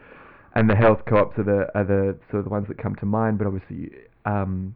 and 0.55 0.69
the 0.69 0.75
health 0.75 0.99
co-ops 1.07 1.37
are 1.39 1.43
the 1.43 1.67
are 1.73 1.85
the 1.85 2.17
sort 2.29 2.39
of 2.39 2.43
the 2.45 2.49
ones 2.49 2.67
that 2.67 2.77
come 2.77 2.95
to 2.97 3.05
mind. 3.05 3.37
But 3.37 3.47
obviously, 3.47 3.91
um, 4.25 4.75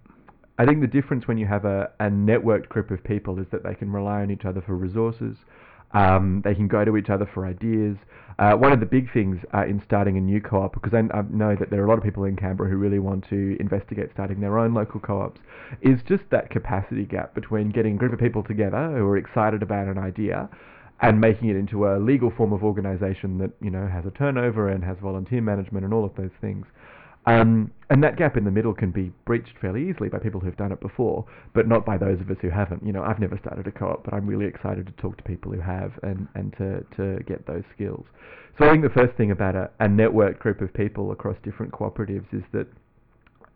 I 0.58 0.66
think 0.66 0.82
the 0.82 0.88
difference 0.88 1.28
when 1.28 1.38
you 1.38 1.46
have 1.46 1.66
a, 1.66 1.92
a 2.00 2.06
networked 2.06 2.70
group 2.70 2.90
of 2.90 3.04
people 3.04 3.38
is 3.40 3.48
that 3.52 3.64
they 3.64 3.76
can 3.76 3.92
rely 3.92 4.22
on 4.22 4.32
each 4.32 4.46
other 4.46 4.62
for 4.66 4.76
resources. 4.76 5.36
Um, 5.92 6.42
they 6.44 6.54
can 6.54 6.68
go 6.68 6.84
to 6.84 6.98
each 6.98 7.10
other 7.10 7.30
for 7.34 7.46
ideas. 7.46 7.98
Uh, 8.40 8.54
one 8.54 8.72
of 8.72 8.80
the 8.80 8.86
big 8.86 9.12
things 9.12 9.40
uh, 9.54 9.66
in 9.66 9.82
starting 9.84 10.18
a 10.18 10.22
new 10.22 10.40
co-op, 10.40 10.74
because 10.74 10.94
I, 10.94 11.00
I 11.18 11.24
know 11.30 11.56
that 11.56 11.72
there 11.72 11.82
are 11.82 11.86
a 11.86 11.90
lot 11.90 11.98
of 11.98 12.04
people 12.04 12.26
in 12.26 12.36
Canberra 12.36 12.70
who 12.70 12.78
really 12.78 13.00
want 13.00 13.28
to 13.30 13.58
investigate 13.60 14.10
starting 14.14 14.40
their 14.40 14.60
own 14.60 14.76
local 14.76 15.00
co-ops, 15.00 15.40
is 15.82 16.00
just 16.08 16.24
that 16.30 16.52
capacity 16.52 17.06
gap 17.06 17.34
between 17.34 17.72
getting 17.72 17.96
a 17.96 17.98
group 17.98 18.14
of 18.14 18.20
people 18.20 18.44
together 18.44 18.92
who 18.96 19.06
are 19.08 19.18
excited 19.18 19.64
about 19.64 19.88
an 19.88 19.98
idea 19.98 20.50
and 21.02 21.20
making 21.20 21.50
it 21.50 21.56
into 21.56 21.88
a 21.88 21.98
legal 22.00 22.32
form 22.32 22.54
of 22.54 22.64
organisation 22.64 23.38
that 23.38 23.52
you 23.62 23.70
know 23.70 23.88
has 23.88 24.06
a 24.06 24.12
turnover 24.12 24.70
and 24.70 24.84
has 24.84 24.98
volunteer 25.02 25.42
management 25.42 25.86
and 25.86 25.94
all 25.94 26.06
of 26.06 26.16
those 26.16 26.32
things. 26.42 26.66
Um, 27.28 27.72
and 27.90 28.02
that 28.04 28.16
gap 28.18 28.38
in 28.38 28.46
the 28.46 28.52
middle 28.52 28.74
can 28.74 28.90
be 28.90 29.12
breached 29.26 29.58
fairly 29.60 29.90
easily 29.90 30.08
by 30.08 30.18
people 30.18 30.40
who've 30.40 30.56
done 30.56 30.72
it 30.72 30.80
before, 30.80 31.26
but 31.54 31.68
not 31.68 31.86
by 31.86 31.98
those 31.98 32.20
of 32.22 32.32
us 32.32 32.38
who 32.42 32.50
haven't. 32.50 32.86
You 32.86 32.94
know, 32.94 33.04
I've 33.04 33.20
never 33.20 33.38
started 33.38 33.68
a 33.68 33.72
co-op, 33.72 34.06
but 34.06 34.14
I'm 34.14 34.26
really 34.26 34.46
excited 34.46 34.88
to 34.88 34.94
talk 34.94 35.18
to 35.18 35.24
people 35.24 35.52
who 35.52 35.60
have 35.60 35.92
and, 36.04 36.28
and 36.36 36.54
to, 36.58 36.86
to 36.96 37.22
get 37.24 37.46
those 37.46 37.64
skills. 37.76 38.06
So 38.58 38.66
I 38.66 38.72
think 38.72 38.82
the 38.82 38.90
first 38.90 39.16
thing 39.18 39.32
about 39.32 39.56
a, 39.56 39.70
a 39.82 39.88
networked 39.88 40.40
group 40.40 40.62
of 40.62 40.74
people 40.74 41.12
across 41.12 41.36
different 41.44 41.74
cooperatives 41.74 42.34
is 42.34 42.44
that 42.54 42.68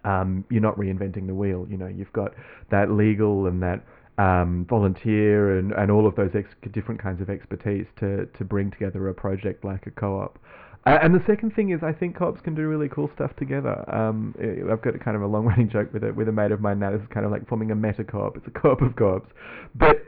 um, 0.03 0.43
you're 0.49 0.61
not 0.61 0.77
reinventing 0.77 1.27
the 1.27 1.33
wheel. 1.33 1.65
You 1.69 1.77
know, 1.77 1.87
you've 1.87 2.11
got 2.13 2.33
that 2.71 2.91
legal 2.91 3.47
and 3.47 3.63
that 3.63 3.83
um, 4.17 4.65
volunteer 4.69 5.57
and, 5.57 5.71
and 5.71 5.89
all 5.89 6.05
of 6.05 6.15
those 6.15 6.31
ex- 6.35 6.53
different 6.73 7.01
kinds 7.01 7.21
of 7.21 7.29
expertise 7.29 7.85
to, 7.99 8.25
to 8.37 8.43
bring 8.43 8.69
together 8.69 9.07
a 9.07 9.13
project 9.13 9.63
like 9.63 9.87
a 9.87 9.91
co-op. 9.91 10.37
Uh, 10.85 10.97
and 11.01 11.13
the 11.13 11.23
second 11.27 11.53
thing 11.53 11.69
is, 11.69 11.81
I 11.83 11.91
think 11.91 12.17
co-ops 12.17 12.41
can 12.41 12.55
do 12.55 12.67
really 12.67 12.89
cool 12.89 13.09
stuff 13.13 13.35
together. 13.35 13.85
Um, 13.93 14.33
I've 14.71 14.81
got 14.81 14.99
kind 14.99 15.15
of 15.15 15.21
a 15.21 15.27
long-running 15.27 15.69
joke 15.73 15.93
with 15.93 16.03
a 16.03 16.11
with 16.11 16.27
a 16.27 16.31
mate 16.31 16.51
of 16.51 16.59
mine 16.59 16.79
now. 16.79 16.91
This 16.91 17.01
is 17.01 17.07
kind 17.13 17.25
of 17.25 17.31
like 17.31 17.47
forming 17.47 17.71
a 17.71 17.75
meta 17.75 18.03
co-op. 18.03 18.35
It's 18.37 18.47
a 18.47 18.59
co-op 18.59 18.81
of 18.81 18.95
co-ops, 18.95 19.29
but 19.75 20.03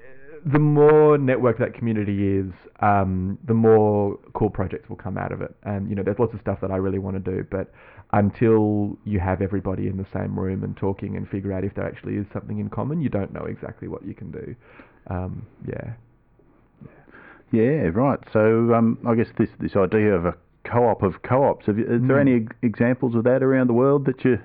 the 0.45 0.59
more 0.59 1.17
network 1.17 1.57
that 1.59 1.73
community 1.73 2.37
is, 2.37 2.51
um, 2.81 3.37
the 3.47 3.53
more 3.53 4.19
cool 4.33 4.49
projects 4.49 4.89
will 4.89 4.97
come 4.97 5.17
out 5.17 5.31
of 5.31 5.41
it. 5.41 5.55
And 5.63 5.89
you 5.89 5.95
know, 5.95 6.03
there's 6.03 6.19
lots 6.19 6.33
of 6.33 6.41
stuff 6.41 6.59
that 6.61 6.71
I 6.71 6.77
really 6.77 6.99
want 6.99 7.23
to 7.23 7.31
do, 7.31 7.45
but 7.49 7.71
until 8.11 8.97
you 9.05 9.19
have 9.19 9.41
everybody 9.41 9.87
in 9.87 9.97
the 9.97 10.05
same 10.11 10.37
room 10.37 10.63
and 10.63 10.75
talking 10.75 11.17
and 11.17 11.27
figure 11.29 11.53
out 11.53 11.63
if 11.63 11.75
there 11.75 11.85
actually 11.85 12.15
is 12.15 12.25
something 12.33 12.59
in 12.59 12.69
common, 12.69 12.99
you 12.99 13.09
don't 13.09 13.31
know 13.31 13.45
exactly 13.45 13.87
what 13.87 14.05
you 14.05 14.13
can 14.13 14.31
do. 14.31 14.55
Um, 15.07 15.45
yeah. 15.67 15.93
Yeah, 17.51 17.89
right. 17.93 18.19
So 18.33 18.73
um, 18.73 18.97
I 19.07 19.13
guess 19.13 19.27
this 19.37 19.49
this 19.59 19.75
idea 19.75 20.13
of 20.15 20.25
a 20.25 20.35
co-op 20.63 21.03
of 21.03 21.21
co-ops. 21.23 21.65
Have 21.65 21.77
you, 21.77 21.85
is 21.85 22.01
there 22.07 22.17
Mm. 22.17 22.21
any 22.21 22.47
examples 22.61 23.15
of 23.15 23.23
that 23.25 23.43
around 23.43 23.67
the 23.67 23.73
world 23.73 24.05
that 24.05 24.23
you 24.23 24.39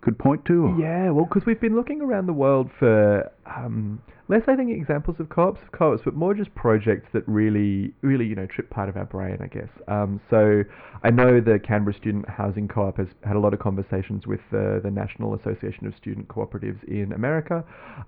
could 0.00 0.18
point 0.18 0.44
to? 0.46 0.74
Yeah, 0.78 1.10
well, 1.10 1.24
because 1.26 1.46
we've 1.46 1.60
been 1.60 1.76
looking 1.76 2.00
around 2.00 2.26
the 2.26 2.32
world 2.32 2.70
for 2.78 3.30
um, 3.56 4.00
less, 4.28 4.42
I 4.46 4.56
think, 4.56 4.70
examples 4.70 5.16
of 5.20 5.28
co-ops, 5.28 5.60
of 5.62 5.72
co-ops, 5.72 6.02
but 6.04 6.14
more 6.14 6.34
just 6.34 6.54
projects 6.54 7.08
that 7.12 7.26
really, 7.26 7.92
really, 8.02 8.24
you 8.24 8.34
know, 8.34 8.46
trip 8.46 8.70
part 8.70 8.88
of 8.88 8.96
our 8.96 9.04
brain, 9.04 9.38
I 9.42 9.46
guess. 9.46 9.68
Um, 9.88 10.20
so 10.30 10.62
I 11.02 11.10
know 11.10 11.40
the 11.40 11.58
Canberra 11.58 11.94
Student 11.94 12.28
Housing 12.28 12.68
Co-op 12.68 12.96
has 12.98 13.08
had 13.24 13.36
a 13.36 13.38
lot 13.38 13.52
of 13.52 13.60
conversations 13.60 14.26
with 14.26 14.40
the, 14.50 14.80
the 14.82 14.90
National 14.90 15.34
Association 15.34 15.86
of 15.86 15.94
Student 15.96 16.28
Cooperatives 16.28 16.82
in 16.84 17.12
America, 17.12 17.64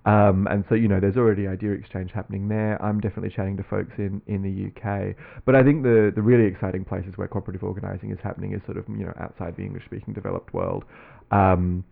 um, 0.07 0.47
and 0.51 0.65
so 0.69 0.75
you 0.75 0.89
know, 0.89 1.01
there's 1.01 1.17
already 1.17 1.47
idea 1.47 1.73
exchange 1.73 2.11
happening 2.13 2.49
there. 2.49 2.81
I'm 2.83 3.01
definitely 3.01 3.31
chatting 3.35 3.57
to 3.59 3.65
folks 3.65 3.93
in, 3.99 4.23
in 4.27 4.43
the 4.43 4.71
UK, 4.71 5.17
but 5.45 5.55
I 5.55 5.63
think 5.63 5.83
the 5.83 6.13
the 6.15 6.23
really 6.23 6.45
exciting 6.45 6.85
places 6.85 7.13
where 7.17 7.29
cooperative 7.29 7.63
organising 7.63 8.11
is 8.11 8.19
happening 8.23 8.53
is 8.53 8.61
sort 8.65 8.79
of 8.79 8.85
you 8.89 9.05
know 9.05 9.15
outside 9.21 9.57
the 9.57 9.63
English-speaking 9.63 10.15
developed 10.15 10.55
world. 10.55 10.85
Um, 11.31 11.85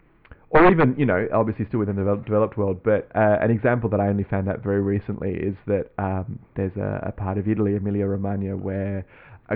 or 0.53 0.71
even, 0.71 0.95
you 0.99 1.07
know, 1.07 1.27
obviously 1.33 1.65
still 1.67 1.81
within 1.81 1.97
the 1.97 2.23
developed, 2.25 2.59
world, 2.59 2.81
but 2.85 3.11
uh, 3.15 3.39
an 3.41 3.51
example 3.51 3.89
that 3.89 4.01
I 4.01 4.09
only 4.09 4.25
found 4.25 4.51
out 4.51 4.63
very 4.63 4.83
recently 4.83 5.33
is 5.33 5.57
that 5.67 5.91
um, 5.99 6.39
there's 6.57 6.77
a, 6.77 7.05
a 7.09 7.13
part 7.13 7.39
of 7.39 7.49
Italy, 7.49 7.75
Emilia 7.75 8.07
Romagna, 8.07 8.55
where 8.55 9.07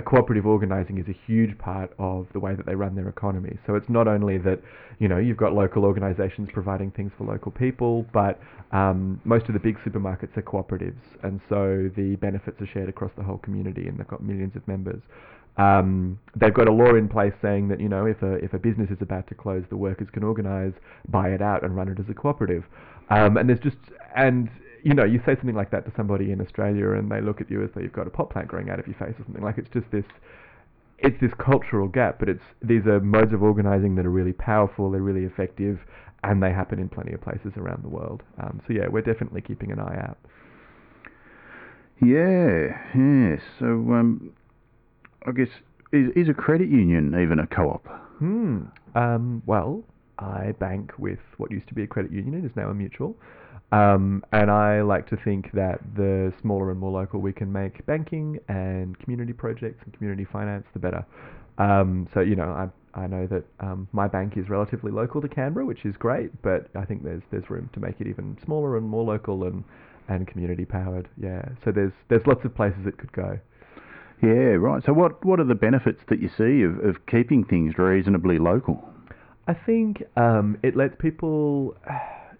cooperative 0.01 0.45
organising 0.45 0.97
is 0.97 1.05
a 1.07 1.15
huge 1.25 1.57
part 1.59 1.91
of 1.99 2.27
the 2.33 2.39
way 2.39 2.55
that 2.55 2.65
they 2.65 2.75
run 2.75 2.95
their 2.95 3.09
economy. 3.09 3.57
So 3.65 3.75
it's 3.75 3.89
not 3.89 4.07
only 4.07 4.37
that, 4.39 4.59
you 4.99 5.07
know, 5.07 5.17
you've 5.17 5.37
got 5.37 5.53
local 5.53 5.85
organisations 5.85 6.49
providing 6.51 6.91
things 6.91 7.11
for 7.17 7.25
local 7.25 7.51
people, 7.51 8.05
but 8.11 8.39
um, 8.71 9.21
most 9.23 9.45
of 9.47 9.53
the 9.53 9.59
big 9.59 9.77
supermarkets 9.85 10.35
are 10.35 10.41
cooperatives, 10.41 11.01
and 11.23 11.39
so 11.47 11.89
the 11.95 12.15
benefits 12.17 12.59
are 12.61 12.67
shared 12.67 12.89
across 12.89 13.11
the 13.17 13.23
whole 13.23 13.37
community, 13.37 13.87
and 13.87 13.99
they've 13.99 14.07
got 14.07 14.23
millions 14.23 14.55
of 14.55 14.67
members. 14.67 15.01
Um, 15.57 16.19
they've 16.35 16.53
got 16.53 16.67
a 16.67 16.71
law 16.71 16.93
in 16.95 17.09
place 17.09 17.33
saying 17.41 17.67
that 17.69 17.79
you 17.79 17.89
know 17.89 18.05
if 18.05 18.21
a 18.21 18.33
if 18.35 18.53
a 18.53 18.59
business 18.59 18.89
is 18.91 18.97
about 19.01 19.27
to 19.27 19.35
close, 19.35 19.63
the 19.69 19.77
workers 19.77 20.07
can 20.13 20.23
organise, 20.23 20.73
buy 21.09 21.29
it 21.29 21.41
out, 21.41 21.63
and 21.63 21.75
run 21.75 21.89
it 21.89 21.99
as 21.99 22.05
a 22.09 22.13
cooperative. 22.13 22.63
Um, 23.09 23.37
and 23.37 23.49
there's 23.49 23.59
just 23.59 23.77
and 24.15 24.49
you 24.83 24.93
know 24.93 25.03
you 25.03 25.19
say 25.25 25.35
something 25.35 25.55
like 25.55 25.71
that 25.71 25.85
to 25.85 25.93
somebody 25.97 26.31
in 26.31 26.41
Australia, 26.41 26.91
and 26.91 27.11
they 27.11 27.21
look 27.21 27.41
at 27.41 27.49
you 27.49 27.63
as 27.63 27.71
though 27.73 27.81
you've 27.81 27.93
got 27.93 28.07
a 28.07 28.11
pot 28.11 28.29
plant 28.29 28.47
growing 28.47 28.69
out 28.69 28.79
of 28.79 28.87
your 28.87 28.95
face 28.97 29.15
or 29.19 29.23
something. 29.25 29.43
Like 29.43 29.57
it's 29.57 29.69
just 29.73 29.89
this. 29.91 30.05
It's 30.99 31.19
this 31.21 31.29
cultural 31.37 31.87
gap, 31.87 32.17
but 32.17 32.27
it's 32.27 32.43
these 32.59 32.87
are 32.87 32.99
modes 32.99 33.31
of 33.31 33.43
organising 33.43 33.93
that 33.95 34.05
are 34.07 34.09
really 34.09 34.33
powerful, 34.33 34.89
they're 34.89 34.99
really 34.99 35.25
effective, 35.25 35.77
and 36.23 36.41
they 36.41 36.51
happen 36.51 36.79
in 36.79 36.89
plenty 36.89 37.13
of 37.13 37.21
places 37.21 37.53
around 37.55 37.83
the 37.83 37.87
world. 37.87 38.23
Um, 38.41 38.61
so 38.67 38.73
yeah, 38.73 38.87
we're 38.87 39.03
definitely 39.03 39.41
keeping 39.41 39.71
an 39.71 39.79
eye 39.79 39.95
out. 39.95 40.17
Yeah, 42.01 42.79
yeah. 42.95 43.35
So 43.59 43.65
um, 43.93 44.33
I 45.27 45.31
guess 45.31 45.49
is 45.91 46.09
is 46.15 46.29
a 46.29 46.33
credit 46.33 46.69
union 46.69 47.13
even 47.21 47.39
a 47.39 47.47
co-op? 47.47 47.85
Hmm. 48.19 48.63
Um, 48.95 49.43
well, 49.45 49.83
I 50.17 50.53
bank 50.59 50.93
with 50.97 51.19
what 51.37 51.51
used 51.51 51.67
to 51.67 51.73
be 51.73 51.83
a 51.83 51.87
credit 51.87 52.11
union 52.11 52.35
and 52.35 52.45
is 52.45 52.55
now 52.55 52.69
a 52.69 52.73
mutual. 52.73 53.15
Um, 53.71 54.23
and 54.31 54.49
I 54.49 54.81
like 54.81 55.09
to 55.09 55.17
think 55.17 55.51
that 55.51 55.81
the 55.95 56.33
smaller 56.41 56.71
and 56.71 56.79
more 56.79 56.91
local 56.91 57.19
we 57.19 57.33
can 57.33 57.51
make 57.51 57.85
banking 57.85 58.39
and 58.47 58.97
community 58.99 59.33
projects 59.33 59.81
and 59.83 59.93
community 59.93 60.25
finance, 60.31 60.65
the 60.71 60.79
better. 60.79 61.05
Um, 61.57 62.07
so 62.13 62.21
you 62.21 62.35
know, 62.35 62.49
I 62.49 62.69
I 62.99 63.07
know 63.07 63.27
that 63.27 63.43
um, 63.59 63.87
my 63.91 64.07
bank 64.07 64.37
is 64.37 64.49
relatively 64.49 64.91
local 64.91 65.21
to 65.21 65.27
Canberra, 65.27 65.65
which 65.65 65.85
is 65.85 65.95
great, 65.97 66.41
but 66.41 66.69
I 66.75 66.85
think 66.85 67.03
there's 67.03 67.23
there's 67.31 67.49
room 67.49 67.69
to 67.73 67.79
make 67.81 67.99
it 67.99 68.07
even 68.07 68.37
smaller 68.45 68.77
and 68.77 68.87
more 68.87 69.03
local 69.03 69.43
and 69.43 69.63
and 70.07 70.25
community 70.25 70.63
powered. 70.63 71.09
Yeah. 71.21 71.43
So 71.65 71.73
there's 71.73 71.91
there's 72.07 72.25
lots 72.25 72.45
of 72.45 72.55
places 72.55 72.87
it 72.87 72.97
could 72.97 73.11
go. 73.11 73.37
Yeah, 74.21 74.57
right. 74.57 74.83
So 74.83 74.93
what 74.93 75.23
what 75.23 75.39
are 75.39 75.45
the 75.45 75.55
benefits 75.55 76.01
that 76.09 76.19
you 76.19 76.29
see 76.29 76.63
of, 76.63 76.79
of 76.83 77.05
keeping 77.05 77.43
things 77.43 77.77
reasonably 77.77 78.39
local? 78.39 78.83
I 79.47 79.53
think 79.53 80.03
um, 80.17 80.57
it 80.63 80.75
lets 80.75 80.95
people, 80.99 81.77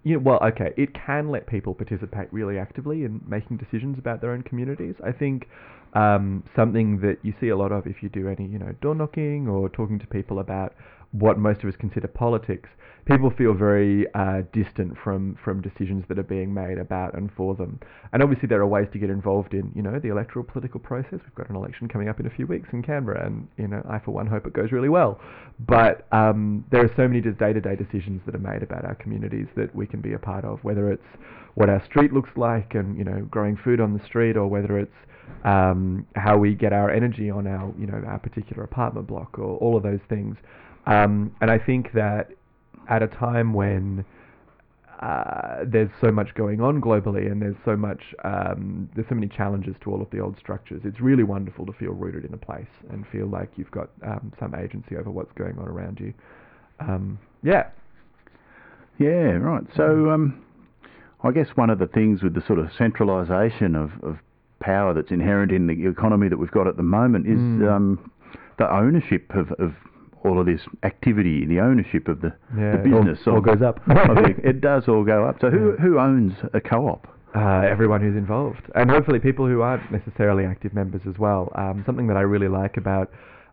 you 0.04 0.16
know, 0.16 0.20
well, 0.20 0.40
okay, 0.42 0.74
it 0.76 0.90
can 0.92 1.30
let 1.30 1.46
people 1.46 1.74
participate 1.74 2.30
really 2.32 2.58
actively 2.58 3.04
in 3.04 3.20
making 3.26 3.56
decisions 3.56 3.98
about 3.98 4.20
their 4.20 4.32
own 4.32 4.42
communities. 4.42 4.94
I 5.04 5.12
think 5.12 5.48
um, 5.94 6.44
something 6.54 7.00
that 7.00 7.16
you 7.22 7.32
see 7.40 7.48
a 7.48 7.56
lot 7.56 7.72
of 7.72 7.86
if 7.86 8.02
you 8.02 8.08
do 8.08 8.28
any, 8.28 8.46
you 8.46 8.58
know, 8.58 8.74
door 8.82 8.94
knocking 8.94 9.48
or 9.48 9.68
talking 9.68 9.98
to 10.00 10.06
people 10.06 10.40
about 10.40 10.74
what 11.12 11.38
most 11.38 11.62
of 11.62 11.68
us 11.68 11.76
consider 11.78 12.08
politics, 12.08 12.68
people 13.06 13.30
feel 13.30 13.54
very 13.54 14.06
uh, 14.14 14.42
distant 14.52 14.94
from, 15.02 15.36
from 15.42 15.62
decisions 15.62 16.04
that 16.08 16.18
are 16.18 16.22
being 16.24 16.52
made 16.52 16.78
about 16.78 17.14
and 17.14 17.30
for 17.34 17.54
them. 17.54 17.80
And 18.12 18.22
obviously, 18.22 18.48
there 18.48 18.60
are 18.60 18.66
ways 18.66 18.88
to 18.92 18.98
get 18.98 19.08
involved 19.08 19.54
in, 19.54 19.72
you 19.74 19.82
know, 19.82 19.98
the 19.98 20.08
electoral 20.08 20.44
political 20.44 20.78
process. 20.78 21.20
We've 21.24 21.34
got 21.34 21.48
an 21.48 21.56
election 21.56 21.88
coming 21.88 22.08
up 22.08 22.20
in 22.20 22.26
a 22.26 22.30
few 22.30 22.46
weeks 22.46 22.68
in 22.72 22.82
Canberra, 22.82 23.24
and 23.26 23.48
you 23.56 23.68
know, 23.68 23.82
I 23.88 23.98
for 23.98 24.10
one 24.10 24.26
hope 24.26 24.46
it 24.46 24.52
goes 24.52 24.70
really 24.72 24.90
well. 24.90 25.20
But 25.66 26.06
um, 26.12 26.64
there 26.70 26.84
are 26.84 26.92
so 26.96 27.08
many 27.08 27.22
just 27.22 27.38
day-to-day 27.38 27.76
decisions 27.76 28.20
that 28.26 28.34
are 28.34 28.38
made 28.38 28.62
about 28.62 28.84
our 28.84 28.94
communities 28.94 29.46
that 29.56 29.74
we 29.74 29.86
can 29.86 30.00
be 30.00 30.12
a 30.12 30.18
part 30.18 30.44
of, 30.44 30.62
whether 30.62 30.92
it's 30.92 31.02
what 31.54 31.70
our 31.70 31.82
street 31.86 32.12
looks 32.12 32.30
like 32.36 32.74
and 32.74 32.96
you 32.96 33.04
know, 33.04 33.26
growing 33.30 33.56
food 33.56 33.80
on 33.80 33.96
the 33.96 34.04
street, 34.04 34.36
or 34.36 34.46
whether 34.46 34.78
it's 34.78 34.92
um, 35.44 36.06
how 36.14 36.36
we 36.36 36.54
get 36.54 36.72
our 36.72 36.90
energy 36.90 37.30
on 37.30 37.46
our, 37.46 37.72
you 37.78 37.86
know, 37.86 38.02
our 38.06 38.18
particular 38.18 38.64
apartment 38.64 39.06
block, 39.06 39.38
or 39.38 39.56
all 39.58 39.76
of 39.76 39.82
those 39.82 40.00
things. 40.08 40.36
Um, 40.86 41.34
and 41.40 41.50
I 41.50 41.58
think 41.58 41.92
that 41.92 42.30
at 42.88 43.02
a 43.02 43.06
time 43.06 43.52
when 43.52 44.04
uh, 45.00 45.64
there's 45.64 45.90
so 46.00 46.10
much 46.10 46.34
going 46.34 46.60
on 46.60 46.80
globally 46.80 47.30
and 47.30 47.40
there's 47.40 47.56
so 47.64 47.76
much 47.76 48.02
um, 48.24 48.88
there's 48.94 49.06
so 49.08 49.14
many 49.14 49.28
challenges 49.28 49.76
to 49.82 49.90
all 49.92 50.02
of 50.02 50.10
the 50.10 50.18
old 50.18 50.36
structures 50.38 50.80
it's 50.84 51.00
really 51.00 51.22
wonderful 51.22 51.64
to 51.64 51.72
feel 51.74 51.92
rooted 51.92 52.24
in 52.24 52.34
a 52.34 52.38
place 52.38 52.66
and 52.90 53.06
feel 53.12 53.26
like 53.26 53.48
you've 53.56 53.70
got 53.70 53.90
um, 54.04 54.32
some 54.40 54.56
agency 54.56 54.96
over 54.96 55.08
what's 55.10 55.30
going 55.34 55.56
on 55.58 55.68
around 55.68 56.00
you 56.00 56.12
um, 56.80 57.16
yeah 57.44 57.68
Yeah, 58.98 59.38
right. 59.38 59.62
So 59.76 60.10
um, 60.10 60.44
I 61.22 61.30
guess 61.30 61.48
one 61.54 61.70
of 61.70 61.78
the 61.78 61.86
things 61.86 62.22
with 62.22 62.34
the 62.34 62.42
sort 62.46 62.58
of 62.58 62.70
centralisation 62.76 63.76
of, 63.76 63.92
of 64.02 64.18
power 64.60 64.92
that's 64.94 65.10
inherent 65.10 65.52
in 65.52 65.66
the 65.66 65.86
economy 65.88 66.28
that 66.28 66.36
we've 66.38 66.50
got 66.50 66.66
at 66.66 66.76
the 66.76 66.82
moment 66.82 67.26
is 67.26 67.38
Mm. 67.38 67.70
um, 67.70 68.10
the 68.58 68.72
ownership 68.72 69.30
of, 69.34 69.52
of 69.52 69.72
all 70.24 70.40
of 70.40 70.46
this 70.46 70.60
activity, 70.82 71.46
the 71.46 71.60
ownership 71.60 72.08
of 72.08 72.20
the, 72.20 72.32
yeah 72.56 72.72
the 72.76 72.82
it 72.84 72.92
all- 72.92 73.02
business. 73.04 73.26
all, 73.26 73.38
of, 73.38 73.44
goes 73.44 73.62
up 73.62 73.80
it 73.88 74.60
does 74.60 74.88
all 74.88 75.04
go 75.04 75.24
up. 75.28 75.36
So 75.40 75.48
who 75.50 75.70
Yeah. 75.70 75.82
who 75.82 75.98
owns 75.98 76.32
a 76.52 76.60
co-op? 76.60 77.06
uh, 77.36 77.60
everyone 77.60 78.00
who's 78.00 78.16
involved, 78.16 78.62
and 78.74 78.90
hopefully 78.90 79.20
people 79.20 79.46
who 79.46 79.60
aren't 79.60 79.92
necessarily 79.92 80.44
active 80.46 80.72
members 80.74 81.02
as 81.06 81.18
well. 81.18 81.52
Um, 81.54 81.82
something 81.86 82.06
that 82.08 82.16
I 82.16 82.22
really 82.22 82.48
like 82.48 82.78
about 82.78 83.10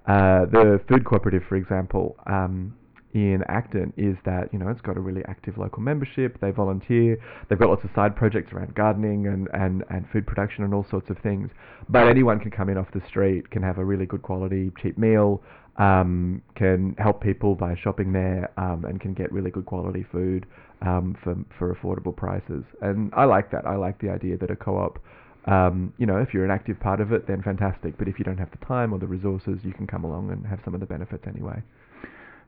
uh, 0.07 0.45
the 0.45 0.79
food 0.88 1.03
cooperative, 1.03 1.43
for 1.50 1.55
example, 1.57 2.15
um, 2.25 2.74
in 3.15 3.43
Acton, 3.48 3.93
is 3.95 4.17
that 4.25 4.51
you 4.51 4.60
know 4.60 4.67
it's 4.67 4.81
got 4.81 4.98
a 4.98 5.00
really 5.00 5.24
active 5.25 5.57
local 5.57 5.81
membership. 5.81 6.38
They 6.41 6.51
volunteer. 6.51 7.17
They've 7.48 7.57
got 7.57 7.69
lots 7.69 7.86
of 7.86 7.89
side 7.95 8.13
projects 8.13 8.51
around 8.51 8.75
gardening 8.75 9.27
and, 9.27 9.48
and, 9.53 9.86
and 9.89 10.05
food 10.12 10.27
production 10.27 10.65
and 10.65 10.74
all 10.74 10.86
sorts 10.91 11.10
of 11.10 11.17
things. 11.19 11.50
But 11.88 12.10
anyone 12.10 12.41
can 12.41 12.51
come 12.51 12.67
in 12.67 12.77
off 12.77 12.88
the 12.93 13.01
street, 13.07 13.50
can 13.51 13.63
have 13.63 13.77
a 13.77 13.86
really 13.86 14.05
good 14.05 14.22
quality, 14.22 14.72
cheap 14.81 14.98
meal. 14.98 15.41
Um, 15.77 16.41
can 16.55 16.95
help 16.98 17.22
people 17.22 17.53
by 17.53 17.75
shopping 17.75 18.13
there 18.13 18.50
um, 18.57 18.86
and 18.86 19.00
can 19.01 19.13
get 19.13 19.29
really 19.34 19.51
good 19.51 19.65
quality 19.65 20.05
food 20.10 20.45
um, 20.81 21.17
for 21.22 21.36
for 21.57 21.74
affordable 21.74 22.15
prices. 22.15 22.63
And 22.81 23.12
I 23.15 23.25
like 23.25 23.51
that. 23.51 23.65
I 23.65 23.75
like 23.75 24.00
the 24.00 24.10
idea 24.10 24.38
that 24.38 24.51
a 24.51 24.55
co-op, 24.55 25.00
um, 25.45 25.93
you 25.98 26.05
know, 26.05 26.17
if 26.17 26.34
you're 26.34 26.45
an 26.45 26.51
active 26.51 26.79
part 26.79 27.01
of 27.01 27.12
it, 27.12 27.27
then 27.27 27.41
fantastic. 27.41 27.98
But 27.98 28.07
if 28.07 28.19
you 28.19 28.25
don't 28.25 28.38
have 28.38 28.51
the 28.51 28.65
time 28.65 28.93
or 28.93 29.00
the 29.00 29.07
resources, 29.07 29.60
you 29.63 29.74
can 29.74 29.86
come 29.88 30.03
along 30.05 30.31
and 30.31 30.45
have 30.45 30.60
some 30.63 30.74
of 30.74 30.79
the 30.79 30.86
benefits 30.86 31.25
anyway. 31.27 31.62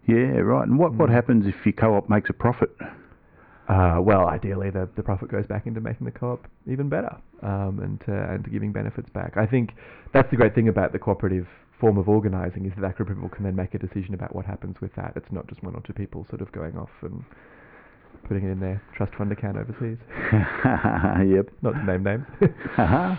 Yeah, 0.08 0.40
right. 0.40 0.68
And 0.68 0.80
what, 0.80 0.94
what 0.94 1.10
Mm. 1.10 1.14
happens 1.14 1.46
if 1.48 1.66
your 1.66 1.74
co-op 1.74 2.10
makes 2.10 2.30
a 2.30 2.34
profit? 2.34 2.70
Uh, 3.68 3.98
well, 4.02 4.28
ideally, 4.28 4.70
the, 4.70 4.88
the 4.96 5.04
profit 5.04 5.30
goes 5.30 5.46
back 5.46 5.68
into 5.68 5.82
making 5.82 6.06
the 6.06 6.12
co-op 6.12 6.48
even 6.68 6.88
better 6.88 7.14
um, 7.44 7.80
and 7.84 8.00
to, 8.06 8.14
and 8.14 8.44
to 8.46 8.50
giving 8.50 8.72
benefits 8.72 9.10
back. 9.10 9.36
I 9.36 9.46
think 9.46 9.72
that's 10.14 10.30
the 10.32 10.38
great 10.38 10.56
thing 10.56 10.70
about 10.70 10.94
the 10.94 11.00
cooperative 11.00 11.48
form 11.80 11.98
of 11.98 12.08
organising 12.08 12.66
is 12.66 12.72
that 12.76 12.82
that 12.82 12.96
group 12.96 13.10
of 13.10 13.16
people 13.18 13.30
can 13.30 13.44
then 13.44 13.56
make 13.56 13.74
a 13.74 13.78
decision 13.78 14.14
about 14.14 14.34
what 14.34 14.46
happens 14.46 14.78
with 14.82 14.96
that. 14.96 15.14
It's 15.18 15.32
not 15.32 15.48
just 15.48 15.62
one 15.64 15.76
or 15.76 15.82
two 15.82 15.94
people 15.94 16.26
sort 16.30 16.42
of 16.42 16.52
going 16.54 16.78
off 16.78 16.90
and 17.02 17.24
putting 18.28 18.46
it 18.46 18.52
in 18.52 18.60
their 18.62 18.82
trust 18.96 19.14
fund 19.16 19.32
account 19.34 19.58
overseas. 19.58 19.98
yep. 21.36 21.50
Not 21.62 21.74
to 21.74 21.84
name 21.86 22.04
names. 22.04 22.26
Uh-huh. 22.78 23.16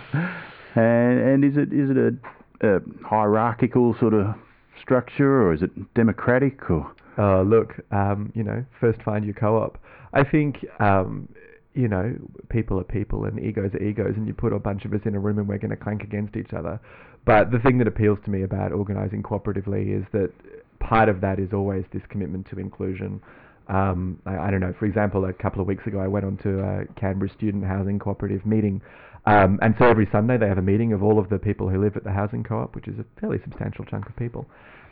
and, 0.80 1.21
and 1.21 1.45
is 1.45 1.57
it 1.57 1.73
is 1.73 1.90
it 1.90 1.97
a, 1.99 2.76
a 2.76 2.80
hierarchical 3.04 3.95
sort 4.00 4.14
of 4.14 4.35
structure, 4.80 5.42
or 5.42 5.52
is 5.52 5.62
it 5.62 5.94
democratic, 5.94 6.70
or? 6.70 6.92
Oh, 7.18 7.42
look, 7.42 7.75
um, 7.90 8.32
you 8.35 8.44
know, 8.44 8.64
first 8.80 9.02
find 9.02 9.25
your 9.25 9.35
co-op. 9.35 9.76
I 10.12 10.23
think, 10.23 10.64
um, 10.78 11.28
you 11.75 11.88
know, 11.88 12.14
people 12.49 12.78
are 12.78 12.85
people 12.85 13.25
and 13.25 13.40
egos 13.40 13.75
are 13.75 13.82
egos, 13.82 14.14
and 14.16 14.26
you 14.26 14.35
put 14.35 14.52
a 14.52 14.58
bunch 14.58 14.85
of 14.85 14.92
us 14.92 15.00
in 15.04 15.16
a 15.16 15.18
room 15.18 15.38
and 15.38 15.49
we're 15.49 15.58
going 15.58 15.70
to 15.70 15.76
clank 15.76 16.02
against 16.02 16.37
each 16.37 16.52
other. 16.52 16.80
But 17.25 17.50
the 17.50 17.58
thing 17.58 17.78
that 17.78 17.88
appeals 17.88 18.18
to 18.25 18.30
me 18.30 18.42
about 18.42 18.73
organising 18.73 19.23
cooperatively 19.23 20.00
is 20.00 20.06
that 20.12 20.32
part 20.78 21.08
of 21.08 21.20
that 21.20 21.38
is 21.38 21.52
always 21.52 21.85
this 21.92 22.02
commitment 22.08 22.49
to 22.50 22.58
inclusion. 22.58 23.20
Um, 23.68 24.20
I, 24.25 24.38
I, 24.38 24.50
don't 24.50 24.61
know. 24.61 24.75
For 24.78 24.87
example, 24.87 25.25
a 25.26 25.32
couple 25.32 25.61
of 25.61 25.66
weeks 25.66 25.87
ago, 25.87 25.99
I 25.99 26.06
went 26.06 26.25
on 26.25 26.38
to 26.38 26.61
a 26.61 26.85
Canberra 26.99 27.30
Student 27.35 27.64
Housing 27.64 27.99
Cooperative 27.99 28.47
meeting, 28.47 28.80
um, 29.28 29.58
and 29.61 29.75
so 29.78 29.85
every 29.85 30.08
Sunday 30.11 30.38
they 30.38 30.49
have 30.49 30.56
a 30.56 30.62
meeting 30.62 30.94
of 30.94 31.02
all 31.02 31.18
of 31.18 31.28
the 31.28 31.38
people 31.38 31.68
who 31.68 31.78
live 31.78 31.97
at 31.97 32.04
the 32.04 32.12
housing 32.12 32.42
co-op, 32.42 32.75
which 32.75 32.88
is 32.88 32.99
a 32.99 33.04
fairly 33.20 33.38
substantial 33.42 33.85
chunk 33.85 34.08
of 34.08 34.16
people, 34.16 34.47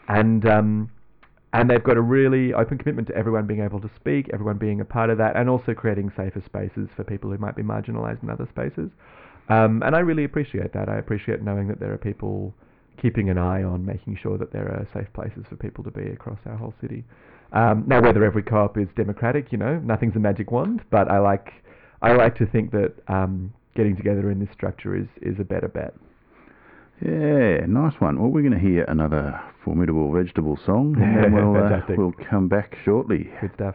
and 0.08 0.44
um, 0.46 0.90
and 1.54 1.70
they've 1.70 1.82
got 1.82 1.96
a 1.96 2.02
really 2.02 2.52
open 2.52 2.76
commitment 2.76 3.08
to 3.08 3.16
everyone 3.16 3.46
being 3.46 3.62
able 3.62 3.80
to 3.80 3.90
speak, 3.96 4.28
everyone 4.34 4.58
being 4.58 4.82
a 4.82 4.84
part 4.84 5.08
of 5.08 5.16
that, 5.16 5.36
and 5.36 5.48
also 5.48 5.72
creating 5.72 6.12
safer 6.14 6.42
spaces 6.44 6.90
for 6.94 7.02
people 7.02 7.30
who 7.30 7.38
might 7.38 7.56
be 7.56 7.62
marginalised 7.62 8.22
in 8.22 8.28
other 8.28 8.46
spaces. 8.50 8.90
Um, 9.48 9.82
and 9.86 9.96
I 9.96 10.00
really 10.00 10.24
appreciate 10.24 10.74
that. 10.74 10.90
I 10.90 10.98
appreciate 10.98 11.42
knowing 11.42 11.68
that 11.68 11.80
there 11.80 11.94
are 11.94 11.98
people 11.98 12.52
keeping 13.00 13.30
an 13.30 13.38
eye 13.38 13.62
on 13.62 13.86
making 13.86 14.18
sure 14.22 14.36
that 14.36 14.52
there 14.52 14.68
are 14.68 14.86
safe 14.92 15.10
places 15.14 15.44
for 15.48 15.56
people 15.56 15.82
to 15.84 15.90
be 15.90 16.08
across 16.10 16.40
our 16.44 16.56
whole 16.56 16.74
city. 16.80 17.04
Um, 17.52 17.84
now, 17.86 18.02
whether 18.02 18.22
every 18.22 18.42
co-op 18.42 18.76
is 18.76 18.88
democratic, 18.96 19.50
you 19.50 19.56
know, 19.56 19.78
nothing's 19.78 20.16
a 20.16 20.18
magic 20.18 20.50
wand, 20.50 20.82
but 20.90 21.10
I 21.10 21.20
like 21.20 21.52
I 22.02 22.12
like 22.12 22.36
to 22.36 22.46
think 22.46 22.72
that 22.72 22.92
um, 23.08 23.54
getting 23.76 23.96
together 23.96 24.30
in 24.30 24.40
this 24.40 24.48
structure 24.52 24.96
is 24.96 25.06
is 25.22 25.38
a 25.38 25.44
better 25.44 25.68
bet. 25.68 25.94
Yeah, 27.04 27.66
nice 27.66 28.00
one. 28.00 28.18
Well, 28.18 28.30
we're 28.30 28.40
going 28.42 28.54
to 28.54 28.58
hear 28.58 28.84
another 28.84 29.38
formidable 29.64 30.10
vegetable 30.12 30.58
song, 30.64 30.96
and 30.98 31.34
we'll 31.34 31.56
uh, 31.56 31.80
we'll 31.90 32.14
come 32.30 32.48
back 32.48 32.76
shortly. 32.84 33.30
Good 33.40 33.52
stuff. 33.54 33.74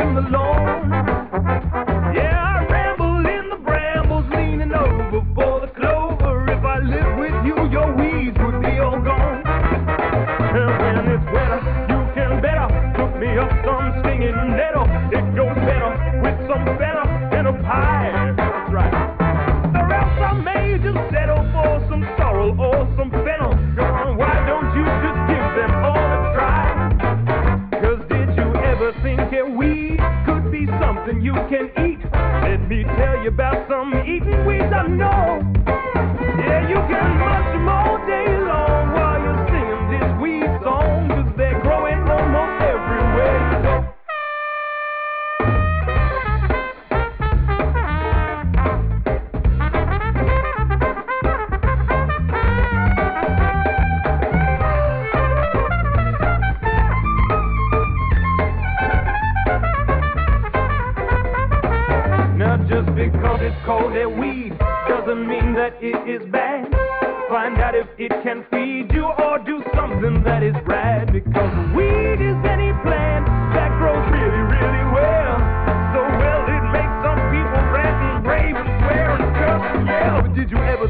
in 0.00 0.14
the 0.14 0.20
Lord. 0.20 1.15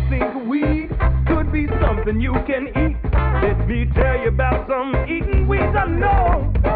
think 0.09 0.47
weed 0.47 0.88
could 1.27 1.53
be 1.53 1.66
something 1.81 2.21
you 2.21 2.33
can 2.47 2.69
eat. 2.69 2.97
Let 3.42 3.66
me 3.69 3.87
tell 3.95 4.21
you 4.21 4.29
about 4.29 4.69
some 4.69 4.95
eating 5.09 5.49
weeds 5.49 5.75
I 5.77 5.87
know. 5.87 6.76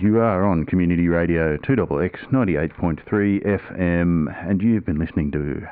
Are 0.00 0.44
on 0.44 0.64
Community 0.64 1.08
Radio 1.08 1.56
2XX 1.58 2.30
98.3 2.30 3.44
FM, 3.44 4.48
and 4.48 4.62
you've 4.62 4.86
been 4.86 4.98
listening 4.98 5.30
to 5.32 5.62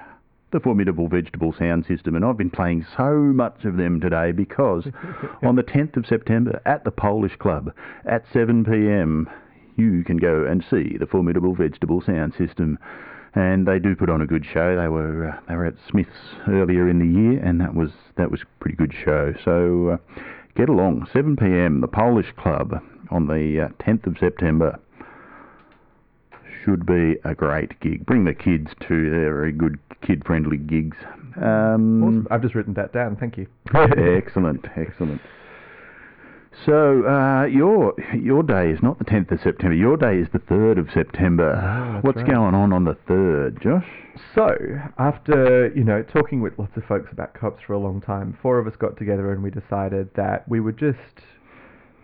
the 0.52 0.61
formidable 0.61 1.09
vegetable 1.09 1.54
sound 1.59 1.87
system. 1.87 2.14
And 2.14 2.24
I've 2.24 2.37
been 2.37 2.50
playing 2.50 2.87
so 2.96 3.14
much 3.14 3.64
of 3.64 3.76
them 3.76 3.98
today 3.98 4.33
because 4.33 4.87
on 5.42 5.56
the 5.56 5.62
10th 5.62 5.96
of 5.96 6.06
September 6.06 6.61
at 6.66 6.85
the 6.85 6.90
Polish 6.90 7.35
Club 7.37 7.72
at 8.04 8.24
7 8.33 8.64
pm, 8.64 9.28
you 9.76 10.04
can 10.04 10.18
go 10.18 10.44
and 10.44 10.62
see 10.70 10.96
the 10.98 11.06
formidable 11.06 11.54
vegetable 11.54 12.02
sound 12.02 12.35
system. 12.37 12.78
And 13.35 13.66
they 13.66 13.78
do 13.78 13.96
put 13.96 14.11
on 14.11 14.20
a 14.20 14.26
good 14.26 14.44
show. 14.44 14.76
They 14.76 14.88
were 14.88 15.30
uh, 15.30 15.40
they 15.48 15.56
were 15.56 15.66
at 15.66 15.74
Smiths 15.88 16.37
earlier 16.46 16.88
in 16.88 16.98
the 16.98 17.20
year, 17.20 17.42
and 17.42 17.61
that 17.61 17.74
was 17.74 17.90
that 18.16 18.30
was 18.30 18.42
a 18.42 18.62
pretty 18.62 18.76
good 18.76 18.92
show. 18.92 19.33
So 19.44 19.90
uh, 19.90 20.16
get 20.56 20.68
along. 20.68 21.09
7 21.12 21.37
p.m. 21.37 21.80
the 21.80 21.88
Polish 21.88 22.33
Club 22.37 22.83
on 23.11 23.27
the 23.27 23.66
uh, 23.66 23.85
10th 23.85 24.07
of 24.07 24.16
September. 24.18 24.79
Should 26.64 26.85
be 26.85 27.16
a 27.25 27.35
great 27.35 27.81
gig. 27.81 28.05
Bring 28.05 28.25
the 28.25 28.35
kids 28.35 28.68
too. 28.87 29.11
They're 29.11 29.35
very 29.35 29.53
good 29.53 29.79
kid-friendly 30.03 30.59
gigs. 30.59 30.96
Um, 31.37 32.03
awesome. 32.03 32.29
I've 32.31 32.42
just 32.42 32.55
written 32.55 32.75
that 32.75 32.92
down. 32.92 33.16
Thank 33.16 33.38
you. 33.38 33.46
excellent, 33.75 34.66
excellent. 34.77 35.20
So 36.66 37.07
uh, 37.07 37.44
your 37.44 37.94
your 38.14 38.42
day 38.42 38.70
is 38.70 38.83
not 38.83 38.99
the 38.99 39.05
10th 39.05 39.31
of 39.33 39.40
September. 39.40 39.75
Your 39.75 39.96
day 39.96 40.18
is 40.18 40.29
the 40.33 40.40
3rd 40.40 40.79
of 40.79 40.88
September. 40.92 41.55
That's 41.94 42.05
What's 42.05 42.16
right. 42.18 42.31
going 42.31 42.55
on 42.55 42.73
on 42.73 42.85
the 42.85 42.96
3rd, 43.09 43.62
Josh? 43.62 43.87
So, 44.35 44.49
after, 44.99 45.73
you 45.75 45.85
know, 45.85 46.03
talking 46.03 46.42
with 46.42 46.59
lots 46.59 46.77
of 46.77 46.85
folks 46.85 47.11
about 47.12 47.35
co-ops 47.35 47.62
for 47.66 47.73
a 47.73 47.79
long 47.79 48.01
time, 48.01 48.37
four 48.42 48.59
of 48.59 48.66
us 48.66 48.75
got 48.79 48.99
together 48.99 49.33
and 49.33 49.42
we 49.42 49.51
decided 49.51 50.11
that 50.16 50.46
we 50.49 50.61
would 50.61 50.77
just 50.77 50.99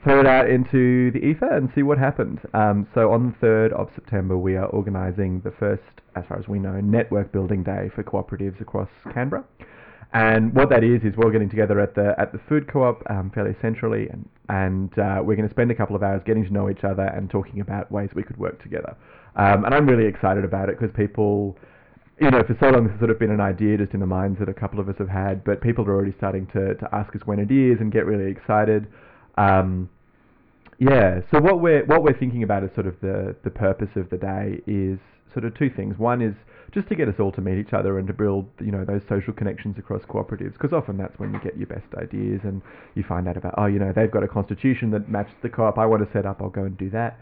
throw 0.07 0.21
it 0.21 0.27
out 0.27 0.49
into 0.49 1.11
the 1.11 1.19
ether 1.19 1.53
and 1.53 1.69
see 1.75 1.83
what 1.83 1.99
happened. 1.99 2.39
Um, 2.55 2.87
so 2.95 3.11
on 3.11 3.35
the 3.41 3.45
3rd 3.45 3.73
of 3.73 3.89
September, 3.93 4.39
we 4.39 4.55
are 4.55 4.67
organising 4.67 5.41
the 5.43 5.51
first, 5.59 5.83
as 6.15 6.23
far 6.29 6.39
as 6.39 6.47
we 6.47 6.61
know, 6.61 6.81
network 6.81 7.33
building 7.33 7.65
day 7.65 7.91
for 7.93 8.05
cooperatives 8.05 8.61
across 8.61 8.89
Canberra. 9.13 9.45
And 10.13 10.55
what 10.55 10.71
that 10.71 10.85
is 10.85 11.03
is 11.03 11.17
we're 11.17 11.33
getting 11.33 11.51
together 11.51 11.81
at 11.81 11.97
the 11.97 12.15
at 12.19 12.31
the 12.31 12.39
food 12.49 12.71
co-op 12.73 13.03
um, 13.11 13.33
fairly 13.35 13.57
centrally, 13.61 14.09
and 14.09 14.29
and 14.49 14.97
uh, 14.97 15.19
we're 15.25 15.35
going 15.35 15.49
to 15.49 15.53
spend 15.53 15.73
a 15.73 15.75
couple 15.75 15.97
of 15.97 16.05
hours 16.05 16.23
getting 16.25 16.45
to 16.45 16.53
know 16.53 16.71
each 16.71 16.85
other 16.85 17.03
and 17.03 17.29
talking 17.29 17.61
about 17.61 17.91
ways 17.91 18.09
we 18.15 18.23
could 18.23 18.39
work 18.39 18.63
together. 18.63 18.97
Um, 19.35 19.65
and 19.65 19.75
I'm 19.75 19.89
really 19.89 20.07
excited 20.07 20.45
about 20.45 20.69
it 20.69 20.79
because 20.79 20.95
people, 20.97 21.59
you 22.21 22.31
know, 22.31 22.45
for 22.47 22.57
so 22.61 22.71
long 22.71 22.85
this 22.85 22.93
has 22.93 23.01
sort 23.01 23.11
of 23.11 23.19
been 23.19 23.33
an 23.33 23.41
idea 23.41 23.77
just 23.77 23.93
in 23.93 23.99
the 23.99 24.07
minds 24.07 24.39
that 24.39 24.49
a 24.49 24.55
couple 24.55 24.79
of 24.79 24.89
us 24.89 24.95
have 24.99 25.09
had, 25.09 25.43
but 25.43 25.61
people 25.61 25.85
are 25.85 25.93
already 25.93 26.15
starting 26.17 26.47
to 26.55 26.77
to 26.77 26.89
ask 26.93 27.15
us 27.17 27.23
when 27.25 27.41
it 27.41 27.51
is 27.51 27.81
and 27.81 27.91
get 27.91 28.07
really 28.07 28.31
excited. 28.31 28.87
Um, 29.37 29.91
yeah. 30.79 31.21
So 31.31 31.41
what 31.41 31.61
we're 31.61 31.85
what 31.87 32.03
we're 32.03 32.19
thinking 32.19 32.43
about 32.43 32.65
is 32.65 32.71
sort 32.75 32.87
of 32.87 32.95
the 33.01 33.35
the 33.45 33.51
purpose 33.51 33.91
of 33.97 34.11
the 34.11 34.19
day 34.19 34.61
is 34.67 34.99
sort 35.33 35.45
of 35.45 35.57
two 35.57 35.71
things. 35.75 35.99
One 35.99 36.23
is 36.23 36.35
just 36.73 36.89
to 36.89 36.95
get 36.95 37.09
us 37.09 37.15
all 37.19 37.33
to 37.33 37.41
meet 37.41 37.59
each 37.59 37.73
other 37.73 37.99
and 37.99 38.07
to 38.07 38.13
build 38.13 38.47
you 38.61 38.71
know 38.71 38.85
those 38.85 39.01
social 39.09 39.33
connections 39.33 39.77
across 39.79 40.03
cooperatives 40.03 40.53
because 40.53 40.73
often 40.73 40.97
that's 40.97 41.19
when 41.19 41.33
you 41.33 41.41
get 41.41 41.57
your 41.57 41.67
best 41.67 41.87
ideas 41.97 42.41
and 42.45 42.61
you 42.95 43.03
find 43.09 43.27
out 43.27 43.37
about 43.37 43.55
oh 43.57 43.67
you 43.67 43.79
know 43.79 43.93
they've 43.95 44.11
got 44.11 44.23
a 44.23 44.29
constitution 44.29 44.91
that 44.91 45.09
matches 45.09 45.35
the 45.43 45.49
co-op 45.49 45.79
I 45.79 45.87
want 45.87 46.07
to 46.07 46.13
set 46.13 46.27
up 46.27 46.43
I'll 46.43 46.51
go 46.51 46.65
and 46.65 46.77
do 46.77 46.91
that 46.91 47.19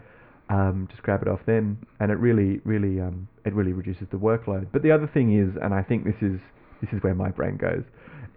um, 0.49 0.87
just 0.91 1.01
grab 1.03 1.21
it 1.21 1.27
off 1.27 1.39
them 1.45 1.77
and 1.99 2.11
it 2.11 2.15
really 2.15 2.59
really 2.65 2.99
um, 2.99 3.27
it 3.45 3.53
really 3.53 3.71
reduces 3.71 4.07
the 4.11 4.17
workload 4.17 4.67
but 4.73 4.83
the 4.83 4.91
other 4.91 5.09
thing 5.13 5.39
is 5.39 5.55
and 5.61 5.73
I 5.73 5.83
think 5.83 6.03
this 6.03 6.21
is 6.21 6.39
this 6.81 6.89
is 6.91 7.01
where 7.01 7.15
my 7.15 7.29
brain 7.29 7.57
goes 7.57 7.83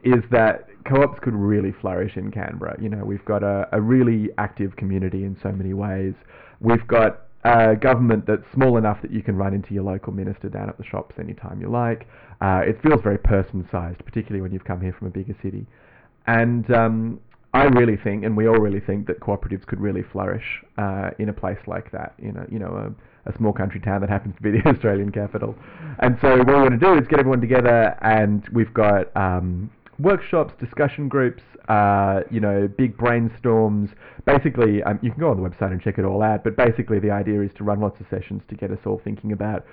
is 0.05 0.23
that 0.31 0.69
co-ops 0.89 1.19
could 1.21 1.35
really 1.35 1.73
flourish 1.73 2.17
in 2.17 2.31
Canberra. 2.31 2.77
You 2.81 2.89
know, 2.89 3.05
we've 3.05 3.25
got 3.25 3.43
a, 3.43 3.69
a 3.73 3.81
really 3.81 4.31
active 4.39 4.77
community 4.77 5.25
in 5.25 5.37
so 5.43 5.53
many 5.53 5.75
ways. 5.75 6.15
We've 6.61 6.87
got 6.87 7.27
a 7.45 7.77
government 7.77 8.27
that's 8.27 8.45
small 8.53 8.77
enough 8.77 9.01
that 9.03 9.11
you 9.11 9.23
can 9.23 9.37
run 9.37 9.55
into 9.55 9.75
your 9.75 9.85
local 9.85 10.13
minister 10.13 10.49
down 10.49 10.69
at 10.69 10.77
the 10.79 10.85
shops 10.85 11.17
anytime 11.19 11.61
you 11.61 11.69
like. 11.69 12.09
Uh, 12.41 12.63
it 12.67 12.81
feels 12.83 13.01
very 13.03 13.19
person-sized, 13.19 14.05
particularly 14.05 14.41
when 14.41 14.53
you've 14.53 14.65
come 14.65 14.81
here 14.81 14.95
from 14.99 15.09
a 15.09 15.11
bigger 15.11 15.37
city. 15.43 15.67
And 16.27 16.71
um, 16.73 17.21
I 17.55 17.65
really 17.65 17.97
think, 17.97 18.25
and 18.25 18.37
we 18.37 18.47
all 18.47 18.59
really 18.59 18.81
think, 18.81 19.07
that 19.07 19.21
cooperatives 19.21 19.67
could 19.67 19.81
really 19.81 20.03
flourish 20.03 20.45
uh, 20.77 21.11
in 21.19 21.29
a 21.29 21.33
place 21.33 21.59
like 21.67 21.91
that. 21.93 22.15
You 22.21 22.33
know, 22.33 22.47
you 22.51 22.59
know, 22.59 22.95
a, 23.27 23.31
a 23.31 23.37
small 23.37 23.53
country 23.53 23.81
town 23.81 24.01
that 24.03 24.11
happens 24.11 24.37
to 24.37 24.43
be 24.43 24.51
the 24.51 24.63
Australian 24.69 25.11
capital. 25.11 25.55
And 26.01 26.19
so 26.21 26.37
what 26.39 26.47
we 26.47 26.55
want 26.55 26.71
to 26.71 26.77
do 26.79 26.95
is 26.99 27.07
get 27.09 27.19
everyone 27.19 27.41
together, 27.41 27.97
and 28.03 28.47
we've 28.53 28.73
got 28.75 29.17
um, 29.17 29.71
workshops, 29.99 30.55
discussion 30.61 31.09
groups, 31.09 31.43
uh, 31.69 32.21
you 32.31 32.41
know, 32.41 32.69
big 32.69 32.97
brainstorms. 32.97 33.91
Basically, 34.25 34.83
um, 34.83 34.99
you 35.03 35.11
can 35.11 35.21
go 35.21 35.31
on 35.31 35.43
the 35.43 35.49
website 35.49 35.73
and 35.73 35.81
check 35.81 35.99
it 35.99 36.05
all 36.05 36.23
out. 36.23 36.45
But 36.45 36.57
basically, 36.57 36.99
the 36.99 37.11
idea 37.11 37.43
is 37.43 37.51
to 37.57 37.65
run 37.65 37.81
lots 37.81 38.01
of 38.01 38.07
sessions 38.09 38.43
to 38.49 38.55
get 38.55 38.71
us 38.71 38.79
all 38.87 39.01
thinking 39.03 39.33
about 39.33 39.65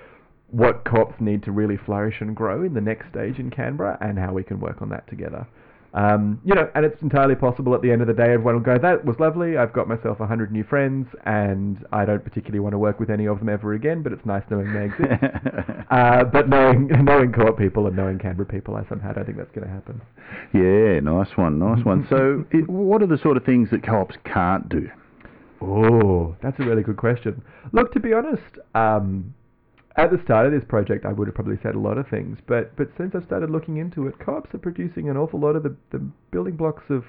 what 0.52 0.86
co-ops 0.86 1.20
need 1.20 1.44
to 1.44 1.52
really 1.52 1.78
flourish 1.78 2.22
and 2.22 2.36
grow 2.36 2.64
in 2.64 2.74
the 2.74 2.82
next 2.82 3.10
stage 3.10 3.40
in 3.40 3.50
Canberra, 3.50 3.98
and 4.02 4.18
how 4.18 4.32
we 4.34 4.44
can 4.44 4.60
work 4.60 4.82
on 4.82 4.90
that 4.90 5.08
together. 5.08 5.48
Um, 5.96 6.42
you 6.44 6.54
know, 6.54 6.70
and 6.76 6.86
it's 6.86 7.02
entirely 7.02 7.36
possible 7.36 7.74
at 7.74 7.82
the 7.82 7.90
end 7.90 8.02
of 8.02 8.08
the 8.08 8.14
day, 8.14 8.34
everyone 8.34 8.56
will 8.56 8.62
go, 8.62 8.78
that 8.78 9.06
was 9.06 9.16
lovely, 9.18 9.56
I've 9.56 9.72
got 9.72 9.88
myself 9.88 10.20
a 10.20 10.28
hundred 10.28 10.52
new 10.52 10.66
friends, 10.66 11.08
and 11.26 11.86
I 11.94 12.04
don't 12.04 12.22
particularly 12.22 12.60
want 12.60 12.74
to 12.74 12.78
work 12.78 13.00
with 13.00 13.10
any 13.10 13.28
of 13.28 13.40
them 13.40 13.48
ever 13.48 13.74
again, 13.74 14.04
but 14.04 14.12
it's 14.12 14.26
nice 14.26 14.44
knowing 14.52 14.74
they 14.74 14.86
exist. 14.86 15.24
uh, 15.90 16.26
but 16.26 16.50
knowing, 16.50 16.88
knowing 17.04 17.32
co-op 17.32 17.58
people 17.58 17.88
and 17.88 17.96
knowing 17.96 18.20
Canberra 18.20 18.46
people, 18.46 18.76
I 18.76 18.86
somehow 18.90 19.14
don't 19.14 19.26
think 19.26 19.38
that's 19.38 19.52
going 19.56 19.68
to 19.68 19.74
happen. 19.74 20.02
yeah, 20.54 21.00
nice 21.00 21.38
one, 21.38 21.60
nice 21.60 21.86
one. 21.86 22.06
So, 22.10 22.44
it, 22.52 22.70
what 22.70 23.02
are 23.02 23.08
the 23.08 23.18
sort 23.18 23.38
of 23.38 23.46
things 23.46 23.70
that 23.72 23.82
co-ops 23.82 24.16
can't 24.26 24.68
do? 24.68 24.90
Oh, 25.62 26.36
that's 26.44 26.60
a 26.60 26.64
really 26.64 26.84
good 26.84 26.98
question. 26.98 27.42
Look, 27.72 27.94
to 27.94 28.02
be 28.02 28.12
honest, 28.12 28.60
um, 28.76 29.34
at 29.98 30.12
the 30.12 30.22
start 30.24 30.46
of 30.46 30.52
this 30.52 30.64
project, 30.68 31.06
I 31.06 31.14
would 31.14 31.28
have 31.28 31.36
probably 31.36 31.58
said 31.64 31.76
a 31.76 31.80
lot 31.80 31.98
of 31.98 32.08
things, 32.10 32.38
but 32.48 32.76
but 32.76 32.90
since 32.98 33.16
I've 33.16 33.24
started 33.24 33.50
looking 33.50 33.78
into 33.78 34.08
it, 34.08 34.20
co-ops 34.20 34.54
are 34.54 34.58
producing 34.60 35.10
an 35.10 35.18
awful 35.18 35.40
lot 35.40 35.56
of 35.56 35.64
the, 35.64 35.76
the 35.92 36.00
building 36.32 36.56
blocks 36.56 36.84
of 36.90 37.06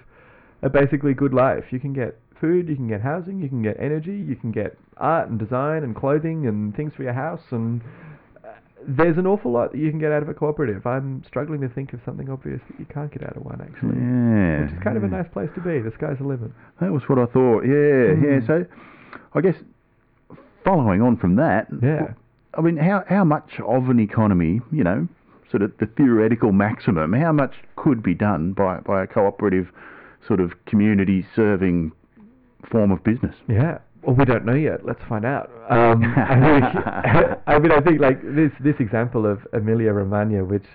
a 0.62 0.70
basically 0.70 1.12
good 1.14 1.34
life. 1.34 1.64
You 1.70 1.80
can 1.80 1.92
get 1.92 2.18
food, 2.40 2.68
you 2.68 2.76
can 2.76 2.88
get 2.88 3.00
housing, 3.00 3.40
you 3.40 3.48
can 3.48 3.62
get 3.62 3.76
energy, 3.80 4.16
you 4.16 4.36
can 4.36 4.52
get 4.52 4.78
art 4.98 5.28
and 5.28 5.38
design 5.38 5.82
and 5.82 5.96
clothing 5.96 6.46
and 6.46 6.74
things 6.76 6.92
for 6.94 7.02
your 7.02 7.12
house, 7.12 7.42
and 7.50 7.82
uh, 8.44 8.48
there's 8.86 9.18
an 9.18 9.26
awful 9.26 9.50
lot 9.50 9.72
that 9.72 9.78
you 9.78 9.90
can 9.90 9.98
get 9.98 10.12
out 10.12 10.22
of 10.22 10.28
a 10.28 10.34
cooperative. 10.34 10.86
I'm 10.86 11.24
struggling 11.26 11.60
to 11.62 11.68
think 11.68 11.92
of 11.92 12.00
something 12.04 12.30
obvious 12.30 12.60
that 12.70 12.78
you 12.78 12.86
can't 12.86 13.10
get 13.10 13.24
out 13.24 13.36
of 13.36 13.44
one, 13.44 13.60
actually. 13.60 13.96
Yeah, 13.98 14.62
Which 14.62 14.72
is 14.72 14.82
kind 14.84 14.96
of 14.96 15.04
a 15.04 15.08
nice 15.08 15.28
place 15.32 15.50
to 15.56 15.60
be. 15.60 15.80
The 15.80 15.92
sky's 15.94 16.18
the 16.18 16.24
limit. 16.24 16.52
That 16.80 16.92
was 16.92 17.02
what 17.08 17.18
I 17.18 17.26
thought. 17.26 17.62
Yeah, 17.62 18.14
yeah. 18.14 18.40
Mm. 18.40 18.46
So, 18.46 18.64
I 19.34 19.40
guess 19.40 19.56
following 20.64 21.02
on 21.02 21.16
from 21.16 21.36
that, 21.36 21.68
Yeah. 21.82 22.14
I 22.56 22.60
mean, 22.60 22.76
how 22.76 23.04
how 23.08 23.24
much 23.24 23.60
of 23.66 23.88
an 23.88 24.00
economy, 24.00 24.60
you 24.72 24.82
know, 24.82 25.08
sort 25.50 25.62
of 25.62 25.72
the 25.78 25.86
theoretical 25.86 26.52
maximum, 26.52 27.12
how 27.12 27.32
much 27.32 27.54
could 27.76 28.02
be 28.02 28.14
done 28.14 28.52
by 28.52 28.78
by 28.80 29.02
a 29.02 29.06
cooperative, 29.06 29.68
sort 30.26 30.40
of 30.40 30.52
community 30.64 31.26
serving 31.34 31.92
form 32.70 32.90
of 32.90 33.04
business? 33.04 33.34
Yeah. 33.48 33.78
Well, 34.02 34.14
we 34.14 34.24
don't 34.24 34.44
know 34.44 34.54
yet. 34.54 34.86
Let's 34.86 35.02
find 35.08 35.24
out. 35.24 35.50
Um, 35.68 36.04
I, 36.16 37.58
mean, 37.58 37.72
I 37.72 37.80
think 37.80 38.00
like 38.00 38.22
this 38.22 38.52
this 38.60 38.76
example 38.78 39.26
of 39.26 39.46
Emilia 39.52 39.92
Romagna, 39.92 40.44
which 40.44 40.66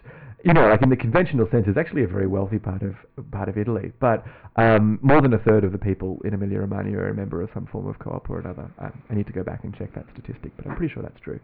you 0.43 0.53
know, 0.53 0.67
like 0.67 0.81
in 0.81 0.89
the 0.89 0.95
conventional 0.95 1.47
sense, 1.51 1.67
is 1.67 1.77
actually 1.77 2.03
a 2.03 2.07
very 2.07 2.27
wealthy 2.27 2.59
part 2.59 2.81
of 2.81 2.95
part 3.31 3.49
of 3.49 3.57
Italy. 3.57 3.91
But 3.99 4.25
um, 4.55 4.99
more 5.01 5.21
than 5.21 5.33
a 5.33 5.39
third 5.39 5.63
of 5.63 5.71
the 5.71 5.77
people 5.77 6.19
in 6.25 6.33
Emilia 6.33 6.59
Romagna 6.59 6.97
are 6.97 7.09
a 7.09 7.13
member 7.13 7.41
of 7.41 7.49
some 7.53 7.67
form 7.67 7.87
of 7.87 7.99
co-op 7.99 8.29
or 8.29 8.39
another. 8.39 8.71
Um, 8.79 9.01
I 9.09 9.13
need 9.15 9.27
to 9.27 9.33
go 9.33 9.43
back 9.43 9.63
and 9.63 9.75
check 9.75 9.93
that 9.95 10.05
statistic, 10.13 10.51
but 10.57 10.67
I'm 10.67 10.75
pretty 10.75 10.93
sure 10.93 11.03
that's 11.03 11.19
true. 11.19 11.39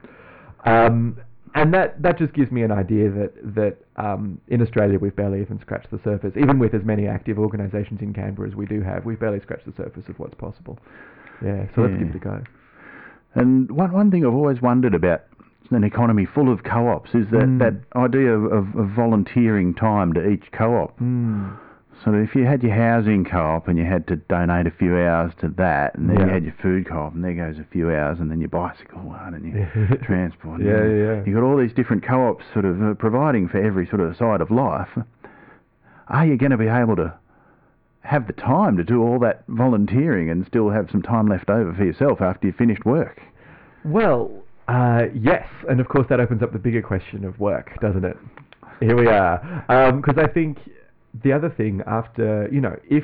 Um, 0.65 1.17
and 1.55 1.73
that, 1.73 2.01
that 2.01 2.17
just 2.17 2.33
gives 2.33 2.51
me 2.51 2.63
an 2.63 2.71
idea 2.71 3.09
that 3.09 3.55
that 3.55 3.77
um, 3.95 4.39
in 4.47 4.61
Australia 4.61 4.99
we've 4.99 5.15
barely 5.15 5.41
even 5.41 5.59
scratched 5.59 5.89
the 5.91 5.99
surface. 6.03 6.33
Even 6.35 6.59
with 6.59 6.73
as 6.73 6.83
many 6.83 7.07
active 7.07 7.39
organisations 7.39 8.01
in 8.01 8.13
Canberra 8.13 8.49
as 8.49 8.55
we 8.55 8.65
do 8.65 8.81
have, 8.81 9.05
we've 9.05 9.19
barely 9.19 9.39
scratched 9.39 9.65
the 9.65 9.73
surface 9.75 10.03
of 10.09 10.19
what's 10.19 10.35
possible. 10.35 10.77
Yeah, 11.43 11.67
so 11.75 11.81
let's 11.81 11.97
give 11.97 12.09
it 12.09 12.15
a 12.15 12.19
go. 12.19 12.43
And 13.35 13.71
one 13.71 13.93
one 13.93 14.11
thing 14.11 14.25
I've 14.25 14.33
always 14.33 14.61
wondered 14.61 14.93
about 14.93 15.23
an 15.71 15.83
economy 15.83 16.25
full 16.25 16.51
of 16.51 16.63
co-ops 16.63 17.11
is 17.13 17.27
that 17.31 17.43
Mm. 17.45 17.59
that 17.59 17.73
idea 17.99 18.31
of, 18.33 18.45
of, 18.45 18.75
of 18.75 18.89
volunteering 18.89 19.73
time 19.73 20.13
to 20.13 20.27
each 20.29 20.51
co-op. 20.51 20.97
Mm. 20.99 21.57
So 22.05 22.13
if 22.13 22.35
you 22.35 22.45
had 22.45 22.61
your 22.61 22.75
housing 22.75 23.25
co-op 23.25 23.67
and 23.67 23.77
you 23.77 23.83
had 23.85 24.05
to 24.07 24.15
donate 24.17 24.67
a 24.67 24.71
few 24.71 24.95
hours 24.97 25.33
to 25.41 25.47
that, 25.57 25.95
and 25.95 26.07
then 26.09 26.19
you 26.19 26.31
had 26.31 26.43
your 26.43 26.53
food 26.61 26.87
co-op, 26.87 27.15
and 27.15 27.23
there 27.23 27.33
goes 27.33 27.57
a 27.57 27.63
few 27.71 27.89
hours, 27.91 28.19
and 28.19 28.29
then 28.29 28.39
your 28.39 28.49
bicycle 28.49 29.01
one, 29.01 29.33
and 29.33 29.51
your 29.51 29.97
transport. 30.03 30.61
Yeah, 30.61 30.77
and 30.77 30.97
yeah, 30.99 31.05
yeah. 31.15 31.23
You've 31.25 31.33
got 31.35 31.43
all 31.43 31.57
these 31.57 31.73
different 31.73 32.03
co-ops 32.05 32.45
sort 32.53 32.65
of 32.65 32.81
uh, 32.83 32.93
providing 32.93 33.47
for 33.49 33.57
every 33.57 33.87
sort 33.87 34.01
of 34.01 34.15
side 34.15 34.41
of 34.41 34.51
life. 34.51 34.89
Are 36.09 36.25
you 36.25 36.37
going 36.37 36.51
to 36.51 36.57
be 36.57 36.67
able 36.67 36.95
to 36.97 37.13
have 38.01 38.27
the 38.27 38.33
time 38.33 38.77
to 38.77 38.83
do 38.83 39.01
all 39.01 39.17
that 39.19 39.43
volunteering 39.47 40.29
and 40.29 40.45
still 40.45 40.69
have 40.69 40.89
some 40.91 41.01
time 41.01 41.27
left 41.27 41.49
over 41.49 41.73
for 41.73 41.83
yourself 41.83 42.21
after 42.21 42.47
you've 42.47 42.55
finished 42.55 42.85
work? 42.85 43.19
Well, 43.83 44.29
uh, 44.67 45.03
yes, 45.13 45.47
and 45.69 45.79
of 45.79 45.87
course 45.87 46.07
that 46.09 46.19
opens 46.19 46.43
up 46.43 46.51
the 46.53 46.59
bigger 46.59 46.81
question 46.81 47.25
of 47.25 47.39
work, 47.39 47.71
doesn't 47.81 48.05
it? 48.05 48.17
Here 48.79 48.95
we 48.95 49.07
are, 49.07 49.39
because 49.93 50.17
I 50.17 50.27
think 50.27 50.57
the 51.23 51.33
other 51.33 51.49
thing 51.49 51.81
after 51.87 52.47
you 52.51 52.61
know 52.61 52.75
if 52.89 53.03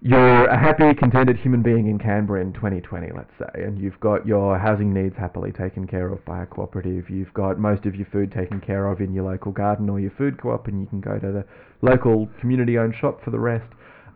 you're 0.00 0.46
a 0.46 0.56
happy, 0.56 0.94
contented 0.94 1.36
human 1.38 1.60
being 1.60 1.88
in 1.88 1.98
Canberra 1.98 2.40
in 2.40 2.52
2020, 2.52 3.08
let's 3.16 3.32
say, 3.36 3.64
and 3.64 3.80
you've 3.80 3.98
got 3.98 4.24
your 4.24 4.56
housing 4.56 4.94
needs 4.94 5.16
happily 5.16 5.50
taken 5.50 5.88
care 5.88 6.06
of 6.12 6.24
by 6.24 6.44
a 6.44 6.46
cooperative, 6.46 7.10
you've 7.10 7.34
got 7.34 7.58
most 7.58 7.84
of 7.84 7.96
your 7.96 8.06
food 8.12 8.30
taken 8.30 8.60
care 8.60 8.86
of 8.86 9.00
in 9.00 9.12
your 9.12 9.24
local 9.24 9.50
garden 9.50 9.90
or 9.90 9.98
your 9.98 10.12
food 10.12 10.40
co-op, 10.40 10.68
and 10.68 10.80
you 10.80 10.86
can 10.86 11.00
go 11.00 11.18
to 11.18 11.32
the 11.32 11.44
local 11.82 12.28
community-owned 12.40 12.94
shop 12.94 13.20
for 13.24 13.32
the 13.32 13.38
rest. 13.40 13.66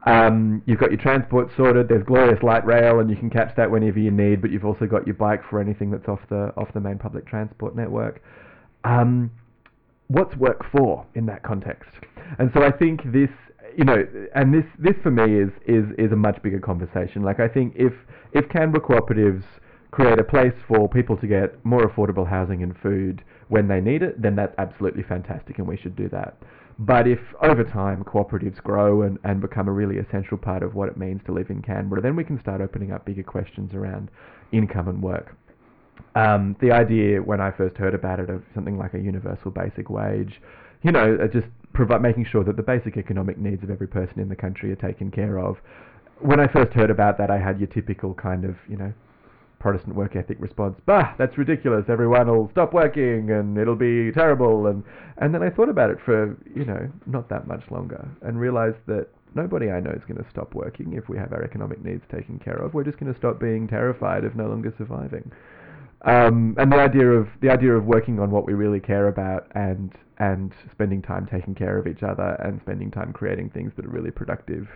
Um, 0.04 0.62
you've 0.66 0.80
got 0.80 0.90
your 0.90 1.00
transport 1.00 1.50
sorted. 1.56 1.88
There's 1.88 2.02
glorious 2.04 2.42
light 2.42 2.66
rail, 2.66 3.00
and 3.00 3.08
you 3.08 3.16
can 3.16 3.30
catch 3.30 3.54
that 3.56 3.70
whenever 3.70 3.98
you 3.98 4.10
need. 4.10 4.42
But 4.42 4.50
you've 4.50 4.64
also 4.64 4.86
got 4.86 5.06
your 5.06 5.14
bike 5.14 5.42
for 5.48 5.60
anything 5.60 5.90
that's 5.90 6.08
off 6.08 6.20
the 6.28 6.52
off 6.56 6.68
the 6.74 6.80
main 6.80 6.98
public 6.98 7.26
transport 7.26 7.76
network. 7.76 8.22
Um, 8.84 9.30
what's 10.08 10.36
work 10.36 10.64
for 10.72 11.06
in 11.14 11.26
that 11.26 11.42
context? 11.42 11.90
And 12.38 12.50
so 12.54 12.62
I 12.62 12.72
think 12.72 13.00
this, 13.12 13.30
you 13.76 13.84
know, 13.84 14.04
and 14.34 14.52
this 14.52 14.64
this 14.78 14.94
for 15.02 15.10
me 15.10 15.40
is 15.40 15.50
is 15.66 15.84
is 15.98 16.12
a 16.12 16.16
much 16.16 16.42
bigger 16.42 16.58
conversation. 16.60 17.22
Like 17.22 17.38
I 17.38 17.48
think 17.48 17.74
if 17.76 17.92
if 18.32 18.48
Canberra 18.48 18.82
cooperatives 18.84 19.44
create 19.92 20.18
a 20.18 20.24
place 20.24 20.54
for 20.66 20.88
people 20.88 21.16
to 21.18 21.26
get 21.26 21.64
more 21.64 21.86
affordable 21.86 22.28
housing 22.28 22.62
and 22.62 22.74
food 22.82 23.22
when 23.48 23.68
they 23.68 23.80
need 23.80 24.02
it, 24.02 24.20
then 24.20 24.34
that's 24.34 24.54
absolutely 24.58 25.02
fantastic, 25.02 25.58
and 25.58 25.68
we 25.68 25.76
should 25.76 25.94
do 25.94 26.08
that. 26.08 26.36
But 26.86 27.06
if 27.06 27.20
over 27.42 27.62
time 27.62 28.02
cooperatives 28.02 28.60
grow 28.62 29.02
and, 29.02 29.18
and 29.22 29.40
become 29.40 29.68
a 29.68 29.72
really 29.72 29.98
essential 29.98 30.36
part 30.36 30.62
of 30.62 30.74
what 30.74 30.88
it 30.88 30.96
means 30.96 31.20
to 31.26 31.32
live 31.32 31.48
in 31.48 31.62
Canberra, 31.62 32.02
then 32.02 32.16
we 32.16 32.24
can 32.24 32.40
start 32.40 32.60
opening 32.60 32.90
up 32.90 33.04
bigger 33.04 33.22
questions 33.22 33.72
around 33.72 34.10
income 34.50 34.88
and 34.88 35.00
work. 35.00 35.36
Um, 36.16 36.56
the 36.60 36.72
idea 36.72 37.22
when 37.22 37.40
I 37.40 37.52
first 37.52 37.76
heard 37.76 37.94
about 37.94 38.18
it 38.18 38.30
of 38.30 38.42
something 38.54 38.76
like 38.76 38.94
a 38.94 38.98
universal 38.98 39.52
basic 39.52 39.90
wage, 39.90 40.40
you 40.82 40.90
know, 40.90 41.16
uh, 41.22 41.28
just 41.28 41.46
provide, 41.72 42.02
making 42.02 42.26
sure 42.30 42.42
that 42.44 42.56
the 42.56 42.62
basic 42.62 42.96
economic 42.96 43.38
needs 43.38 43.62
of 43.62 43.70
every 43.70 43.86
person 43.86 44.18
in 44.18 44.28
the 44.28 44.36
country 44.36 44.72
are 44.72 44.76
taken 44.76 45.10
care 45.10 45.38
of. 45.38 45.58
When 46.18 46.40
I 46.40 46.48
first 46.48 46.72
heard 46.72 46.90
about 46.90 47.16
that, 47.18 47.30
I 47.30 47.38
had 47.38 47.60
your 47.60 47.68
typical 47.68 48.14
kind 48.14 48.44
of, 48.44 48.56
you 48.68 48.76
know, 48.76 48.92
Protestant 49.62 49.94
work 49.94 50.16
ethic 50.16 50.38
response, 50.40 50.76
bah, 50.86 51.14
that's 51.18 51.38
ridiculous. 51.38 51.84
Everyone 51.88 52.26
will 52.26 52.50
stop 52.50 52.74
working 52.74 53.30
and 53.30 53.56
it'll 53.56 53.76
be 53.76 54.10
terrible. 54.10 54.66
And, 54.66 54.82
and 55.18 55.32
then 55.32 55.40
I 55.40 55.50
thought 55.50 55.68
about 55.68 55.90
it 55.90 55.98
for, 56.04 56.36
you 56.52 56.64
know, 56.64 56.90
not 57.06 57.28
that 57.28 57.46
much 57.46 57.62
longer 57.70 58.08
and 58.22 58.40
realized 58.40 58.78
that 58.88 59.06
nobody 59.36 59.70
I 59.70 59.78
know 59.78 59.92
is 59.92 60.02
going 60.08 60.22
to 60.22 60.28
stop 60.30 60.52
working 60.54 60.94
if 60.94 61.08
we 61.08 61.16
have 61.16 61.32
our 61.32 61.44
economic 61.44 61.82
needs 61.82 62.02
taken 62.10 62.40
care 62.40 62.56
of. 62.56 62.74
We're 62.74 62.82
just 62.82 62.98
going 62.98 63.12
to 63.12 63.18
stop 63.18 63.38
being 63.38 63.68
terrified 63.68 64.24
of 64.24 64.34
no 64.34 64.48
longer 64.48 64.74
surviving. 64.76 65.30
Um, 66.04 66.56
and 66.58 66.72
the 66.72 66.78
idea 66.78 67.06
of 67.06 67.28
the 67.40 67.50
idea 67.50 67.72
of 67.76 67.84
working 67.84 68.18
on 68.18 68.32
what 68.32 68.44
we 68.44 68.54
really 68.54 68.80
care 68.80 69.06
about 69.06 69.46
and 69.54 69.92
and 70.18 70.52
spending 70.72 71.00
time 71.00 71.28
taking 71.30 71.54
care 71.54 71.78
of 71.78 71.86
each 71.86 72.02
other 72.02 72.36
and 72.44 72.60
spending 72.62 72.90
time 72.90 73.12
creating 73.12 73.50
things 73.50 73.72
that 73.76 73.84
are 73.84 73.90
really 73.90 74.10
productive 74.10 74.66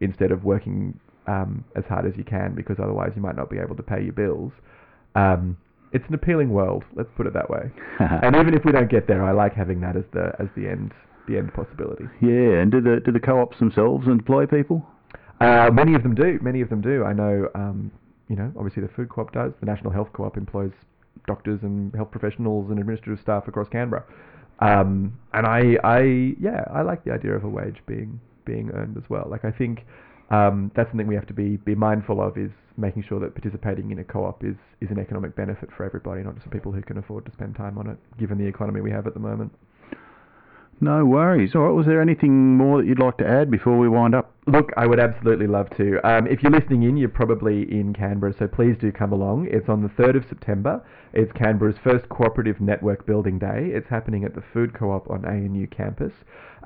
instead 0.00 0.32
of 0.32 0.44
working 0.44 0.98
um, 1.26 1.64
as 1.76 1.84
hard 1.88 2.06
as 2.06 2.12
you 2.16 2.24
can 2.24 2.54
because 2.54 2.76
otherwise 2.78 3.12
you 3.14 3.22
might 3.22 3.36
not 3.36 3.50
be 3.50 3.58
able 3.58 3.76
to 3.76 3.82
pay 3.82 4.02
your 4.02 4.12
bills. 4.12 4.52
Um, 5.14 5.56
it's 5.92 6.04
an 6.08 6.14
appealing 6.14 6.50
world, 6.50 6.84
let's 6.96 7.10
put 7.16 7.26
it 7.26 7.34
that 7.34 7.50
way. 7.50 7.70
and 7.98 8.34
even 8.36 8.54
if 8.54 8.64
we 8.64 8.72
don't 8.72 8.90
get 8.90 9.06
there, 9.06 9.24
I 9.24 9.32
like 9.32 9.54
having 9.54 9.80
that 9.80 9.96
as 9.96 10.04
the 10.12 10.32
as 10.38 10.48
the 10.56 10.68
end 10.68 10.92
the 11.28 11.38
end 11.38 11.52
possibility. 11.54 12.04
Yeah, 12.20 12.60
and 12.60 12.70
do 12.70 12.80
the 12.80 13.00
do 13.04 13.12
the 13.12 13.20
co-ops 13.20 13.58
themselves 13.58 14.06
employ 14.08 14.46
people? 14.46 14.86
Uh, 15.40 15.70
many 15.72 15.94
of 15.94 16.02
them 16.02 16.14
do. 16.14 16.38
Many 16.40 16.60
of 16.60 16.70
them 16.70 16.80
do. 16.80 17.04
I 17.04 17.12
know. 17.12 17.48
Um, 17.54 17.90
you 18.28 18.36
know, 18.36 18.50
obviously 18.56 18.82
the 18.82 18.88
food 18.88 19.10
co-op 19.10 19.32
does. 19.32 19.52
The 19.60 19.66
National 19.66 19.92
Health 19.92 20.08
Co-op 20.14 20.36
employs 20.36 20.72
doctors 21.26 21.60
and 21.62 21.94
health 21.94 22.10
professionals 22.10 22.70
and 22.70 22.78
administrative 22.78 23.20
staff 23.22 23.46
across 23.46 23.68
Canberra. 23.68 24.04
Um, 24.60 25.18
and 25.34 25.46
I, 25.46 25.76
I, 25.82 26.34
yeah, 26.40 26.64
I 26.72 26.82
like 26.82 27.04
the 27.04 27.12
idea 27.12 27.32
of 27.32 27.44
a 27.44 27.48
wage 27.48 27.82
being 27.86 28.20
being 28.44 28.70
earned 28.74 28.96
as 28.96 29.02
well. 29.08 29.26
Like 29.28 29.44
I 29.44 29.50
think 29.50 29.84
um, 30.30 30.70
that's 30.74 30.90
something 30.90 31.06
we 31.06 31.14
have 31.14 31.26
to 31.26 31.34
be, 31.34 31.56
be 31.58 31.74
mindful 31.74 32.20
of 32.20 32.36
is 32.38 32.50
making 32.76 33.04
sure 33.08 33.20
that 33.20 33.34
participating 33.34 33.90
in 33.90 33.98
a 33.98 34.04
co-op 34.04 34.42
is, 34.44 34.56
is 34.80 34.90
an 34.90 34.98
economic 34.98 35.36
benefit 35.36 35.68
for 35.76 35.84
everybody, 35.84 36.22
not 36.22 36.34
just 36.36 36.50
people 36.50 36.72
who 36.72 36.82
can 36.82 36.98
afford 36.98 37.24
to 37.26 37.32
spend 37.32 37.54
time 37.54 37.76
on 37.78 37.88
it, 37.88 37.98
given 38.18 38.38
the 38.38 38.46
economy 38.46 38.80
we 38.80 38.90
have 38.90 39.06
at 39.06 39.14
the 39.14 39.20
moment. 39.20 39.52
No 40.80 41.04
worries. 41.04 41.54
All 41.54 41.62
right, 41.62 41.70
was 41.70 41.86
there 41.86 42.02
anything 42.02 42.56
more 42.56 42.78
that 42.78 42.86
you'd 42.88 42.98
like 42.98 43.16
to 43.18 43.26
add 43.26 43.52
before 43.52 43.78
we 43.78 43.88
wind 43.88 44.16
up? 44.16 44.32
Look, 44.48 44.72
I 44.76 44.86
would 44.86 44.98
absolutely 44.98 45.46
love 45.46 45.70
to. 45.76 46.04
Um, 46.04 46.26
if 46.26 46.42
you're 46.42 46.50
listening 46.50 46.82
in, 46.82 46.96
you're 46.96 47.08
probably 47.08 47.62
in 47.70 47.94
Canberra, 47.94 48.34
so 48.36 48.48
please 48.48 48.76
do 48.80 48.90
come 48.90 49.12
along. 49.12 49.46
It's 49.48 49.68
on 49.68 49.82
the 49.82 49.88
3rd 49.90 50.16
of 50.16 50.24
September. 50.28 50.84
It's 51.12 51.30
Canberra's 51.32 51.76
first 51.84 52.08
cooperative 52.08 52.60
network 52.60 53.06
building 53.06 53.38
day. 53.38 53.70
It's 53.72 53.86
happening 53.88 54.24
at 54.24 54.34
the 54.34 54.42
Food 54.52 54.74
Co-op 54.74 55.08
on 55.08 55.24
ANU 55.24 55.68
campus. 55.68 56.12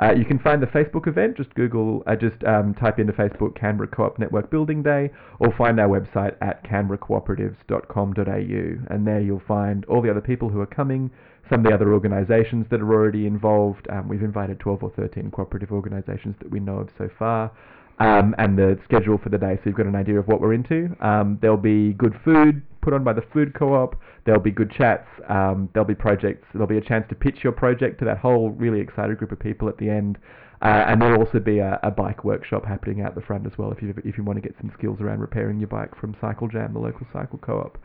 Uh, 0.01 0.13
you 0.13 0.25
can 0.25 0.39
find 0.39 0.63
the 0.63 0.67
Facebook 0.67 1.07
event. 1.07 1.37
Just 1.37 1.55
Google, 1.55 2.03
uh, 2.07 2.17
just 2.17 2.43
um, 2.45 2.73
type 2.75 2.99
into 2.99 3.13
Facebook 3.13 3.55
Canberra 3.55 3.89
Co-op 3.89 4.19
Network 4.19 4.51
Building 4.51 4.83
Day, 4.83 5.11
or 5.41 5.53
find 5.59 5.79
our 5.79 5.89
website 5.89 6.37
at 6.41 6.65
canberracooperatives.com.au, 6.65 8.95
and 8.95 9.07
there 9.07 9.21
you'll 9.21 9.43
find 9.47 9.85
all 9.87 10.01
the 10.01 10.11
other 10.11 10.23
people 10.23 10.49
who 10.49 10.61
are 10.61 10.67
coming 10.67 11.11
some 11.51 11.61
of 11.61 11.67
the 11.67 11.75
other 11.75 11.93
organisations 11.93 12.67
that 12.71 12.81
are 12.81 12.93
already 12.93 13.27
involved. 13.27 13.87
Um, 13.91 14.09
we've 14.09 14.23
invited 14.23 14.61
12 14.61 14.83
or 14.83 14.91
13 14.91 15.31
cooperative 15.31 15.71
organisations 15.73 16.37
that 16.41 16.51
we 16.51 16.61
know 16.61 16.79
of 16.79 16.89
so 16.99 17.09
far. 17.19 17.53
Um, 17.99 18.35
and 18.39 18.59
the 18.59 18.79
schedule 18.85 19.19
for 19.19 19.31
the 19.31 19.39
day, 19.39 19.57
so 19.57 19.63
you've 19.67 19.77
got 19.77 19.87
an 19.87 19.97
idea 19.97 20.19
of 20.19 20.29
what 20.29 20.41
we're 20.41 20.53
into. 20.53 20.95
Um, 21.01 21.39
there'll 21.41 21.57
be 21.57 21.95
good 21.95 22.15
food 22.25 22.63
put 22.83 22.93
on 22.93 23.03
by 23.03 23.13
the 23.13 23.25
food 23.33 23.53
co-op. 23.53 23.97
There'll 24.25 24.41
be 24.41 24.53
good 24.53 24.71
chats. 24.71 25.09
Um, 25.29 25.69
there'll 25.73 25.89
be 25.89 25.95
projects. 25.95 26.47
There'll 26.53 26.69
be 26.69 26.79
a 26.79 26.81
chance 26.83 27.05
to 27.09 27.15
pitch 27.15 27.39
your 27.43 27.53
project 27.53 27.99
to 27.99 28.05
that 28.05 28.19
whole 28.19 28.51
really 28.51 28.81
excited 28.81 29.19
group 29.19 29.33
of 29.33 29.41
people 29.41 29.69
at 29.69 29.77
the 29.79 29.91
end. 29.91 30.19
Uh, 30.63 30.85
and 30.87 31.03
there'll 31.03 31.19
also 31.19 31.41
be 31.41 31.59
a, 31.59 31.81
a, 31.83 31.91
bike 31.91 32.25
workshop 32.25 32.65
happening 32.65 33.03
out 33.03 33.15
the 33.15 33.21
front 33.21 33.45
as 33.45 33.53
well 33.59 33.71
if 33.73 33.83
you 33.83 33.93
if 34.07 34.17
you 34.17 34.25
want 34.25 34.39
to 34.39 34.41
get 34.41 34.57
some 34.59 34.73
skills 34.79 34.99
around 35.03 35.21
repairing 35.21 35.59
your 35.59 35.69
bike 35.69 35.95
from 36.01 36.17
Cycle 36.19 36.49
Jam, 36.49 36.73
the 36.73 36.79
local 36.79 37.07
cycle 37.13 37.39
co-op. 37.39 37.77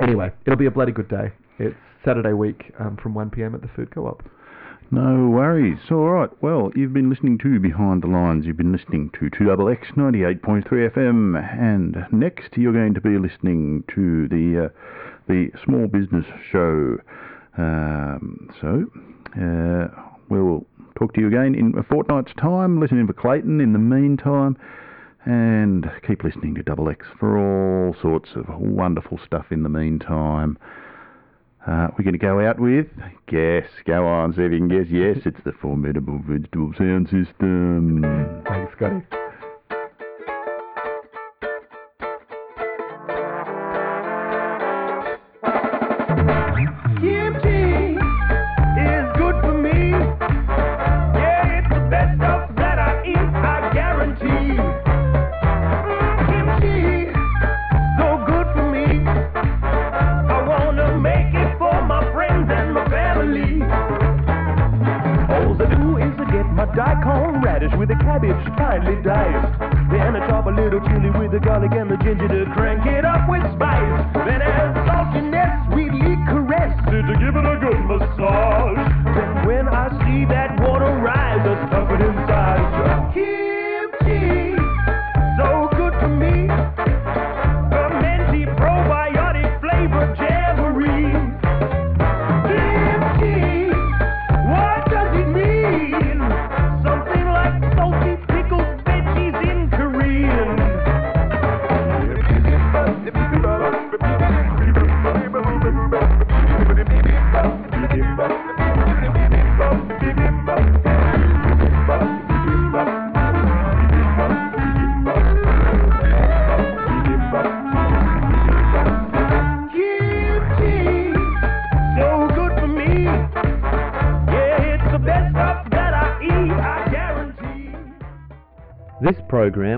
Anyway, 0.00 0.30
it'll 0.46 0.58
be 0.58 0.66
a 0.66 0.70
bloody 0.70 0.92
good 0.92 1.08
day. 1.08 1.32
It's 1.58 1.76
Saturday 2.04 2.32
week 2.32 2.72
um, 2.80 2.96
from 2.96 3.14
1 3.14 3.30
p.m. 3.30 3.54
at 3.54 3.62
the 3.62 3.68
Food 3.68 3.94
Co-op. 3.94 4.24
No 4.90 5.28
worries. 5.28 5.78
All 5.88 6.10
right. 6.10 6.30
Well, 6.42 6.72
you've 6.74 6.92
been 6.92 7.08
listening 7.08 7.38
to 7.38 7.60
Behind 7.60 8.02
the 8.02 8.08
Lines. 8.08 8.44
You've 8.44 8.56
been 8.56 8.72
listening 8.72 9.10
to 9.20 9.30
2XX 9.30 9.94
98.3 9.96 10.64
FM. 10.66 11.60
And 11.60 11.96
next, 12.10 12.56
you're 12.56 12.72
going 12.72 12.94
to 12.94 13.00
be 13.00 13.18
listening 13.18 13.84
to 13.94 14.26
the, 14.28 14.66
uh, 14.66 14.68
the 15.28 15.50
Small 15.64 15.86
Business 15.86 16.26
Show. 16.50 16.98
Um, 17.56 18.50
so, 18.60 18.86
uh, 19.40 19.88
we'll 20.28 20.66
talk 20.98 21.14
to 21.14 21.20
you 21.20 21.28
again 21.28 21.54
in 21.54 21.78
a 21.78 21.84
fortnight's 21.84 22.32
time. 22.40 22.80
Listen 22.80 22.98
in 22.98 23.06
for 23.06 23.12
Clayton 23.12 23.60
in 23.60 23.72
the 23.72 23.78
meantime. 23.78 24.56
And 25.24 25.86
keep 26.06 26.24
listening 26.24 26.56
to 26.56 26.64
Double 26.64 26.88
X 26.88 27.06
for 27.18 27.38
all 27.38 27.94
sorts 28.02 28.30
of 28.34 28.44
wonderful 28.58 29.20
stuff 29.24 29.46
in 29.52 29.62
the 29.62 29.68
meantime. 29.68 30.58
Uh, 31.66 31.88
we're 31.96 32.04
going 32.04 32.12
to 32.12 32.18
go 32.18 32.40
out 32.40 32.60
with 32.60 32.86
guess. 33.26 33.66
Go 33.86 34.06
on, 34.06 34.34
see 34.34 34.42
if 34.42 34.52
you 34.52 34.58
can 34.58 34.68
guess. 34.68 34.86
Yes, 34.90 35.18
it's 35.24 35.42
the 35.44 35.52
formidable 35.52 36.20
vegetable 36.28 36.72
sound 36.76 37.06
system. 37.08 38.02
Thanks, 38.46 38.72
Scotty. 38.76 39.23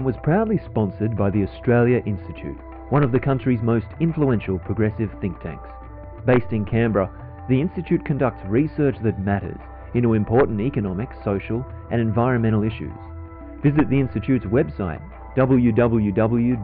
Was 0.07 0.15
proudly 0.23 0.61
sponsored 0.65 1.17
by 1.17 1.29
the 1.29 1.43
Australia 1.43 2.01
Institute, 2.07 2.57
one 2.91 3.03
of 3.03 3.11
the 3.11 3.19
country's 3.19 3.61
most 3.61 3.87
influential 3.99 4.57
progressive 4.61 5.11
think 5.21 5.37
tanks. 5.41 5.69
Based 6.25 6.53
in 6.53 6.65
Canberra, 6.65 7.11
the 7.49 7.61
Institute 7.61 8.05
conducts 8.05 8.41
research 8.47 8.95
that 9.03 9.19
matters 9.19 9.59
into 9.95 10.15
important 10.15 10.61
economic, 10.61 11.09
social, 11.25 11.67
and 11.91 12.01
environmental 12.01 12.63
issues. 12.63 12.93
Visit 13.65 13.91
the 13.91 13.99
Institute's 13.99 14.47
website 14.47 15.03
www.tai.org.au 15.37 16.63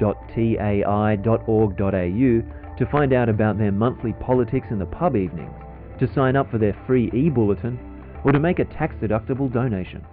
to 2.78 2.86
find 2.92 3.12
out 3.12 3.28
about 3.28 3.58
their 3.58 3.72
monthly 3.72 4.12
politics 4.14 4.68
in 4.70 4.78
the 4.78 4.86
pub 4.86 5.16
evenings, 5.16 5.60
to 5.98 6.06
sign 6.14 6.36
up 6.36 6.48
for 6.48 6.58
their 6.58 6.80
free 6.86 7.10
e-bulletin, 7.12 7.76
or 8.24 8.30
to 8.30 8.38
make 8.38 8.60
a 8.60 8.64
tax-deductible 8.66 9.52
donation. 9.52 10.06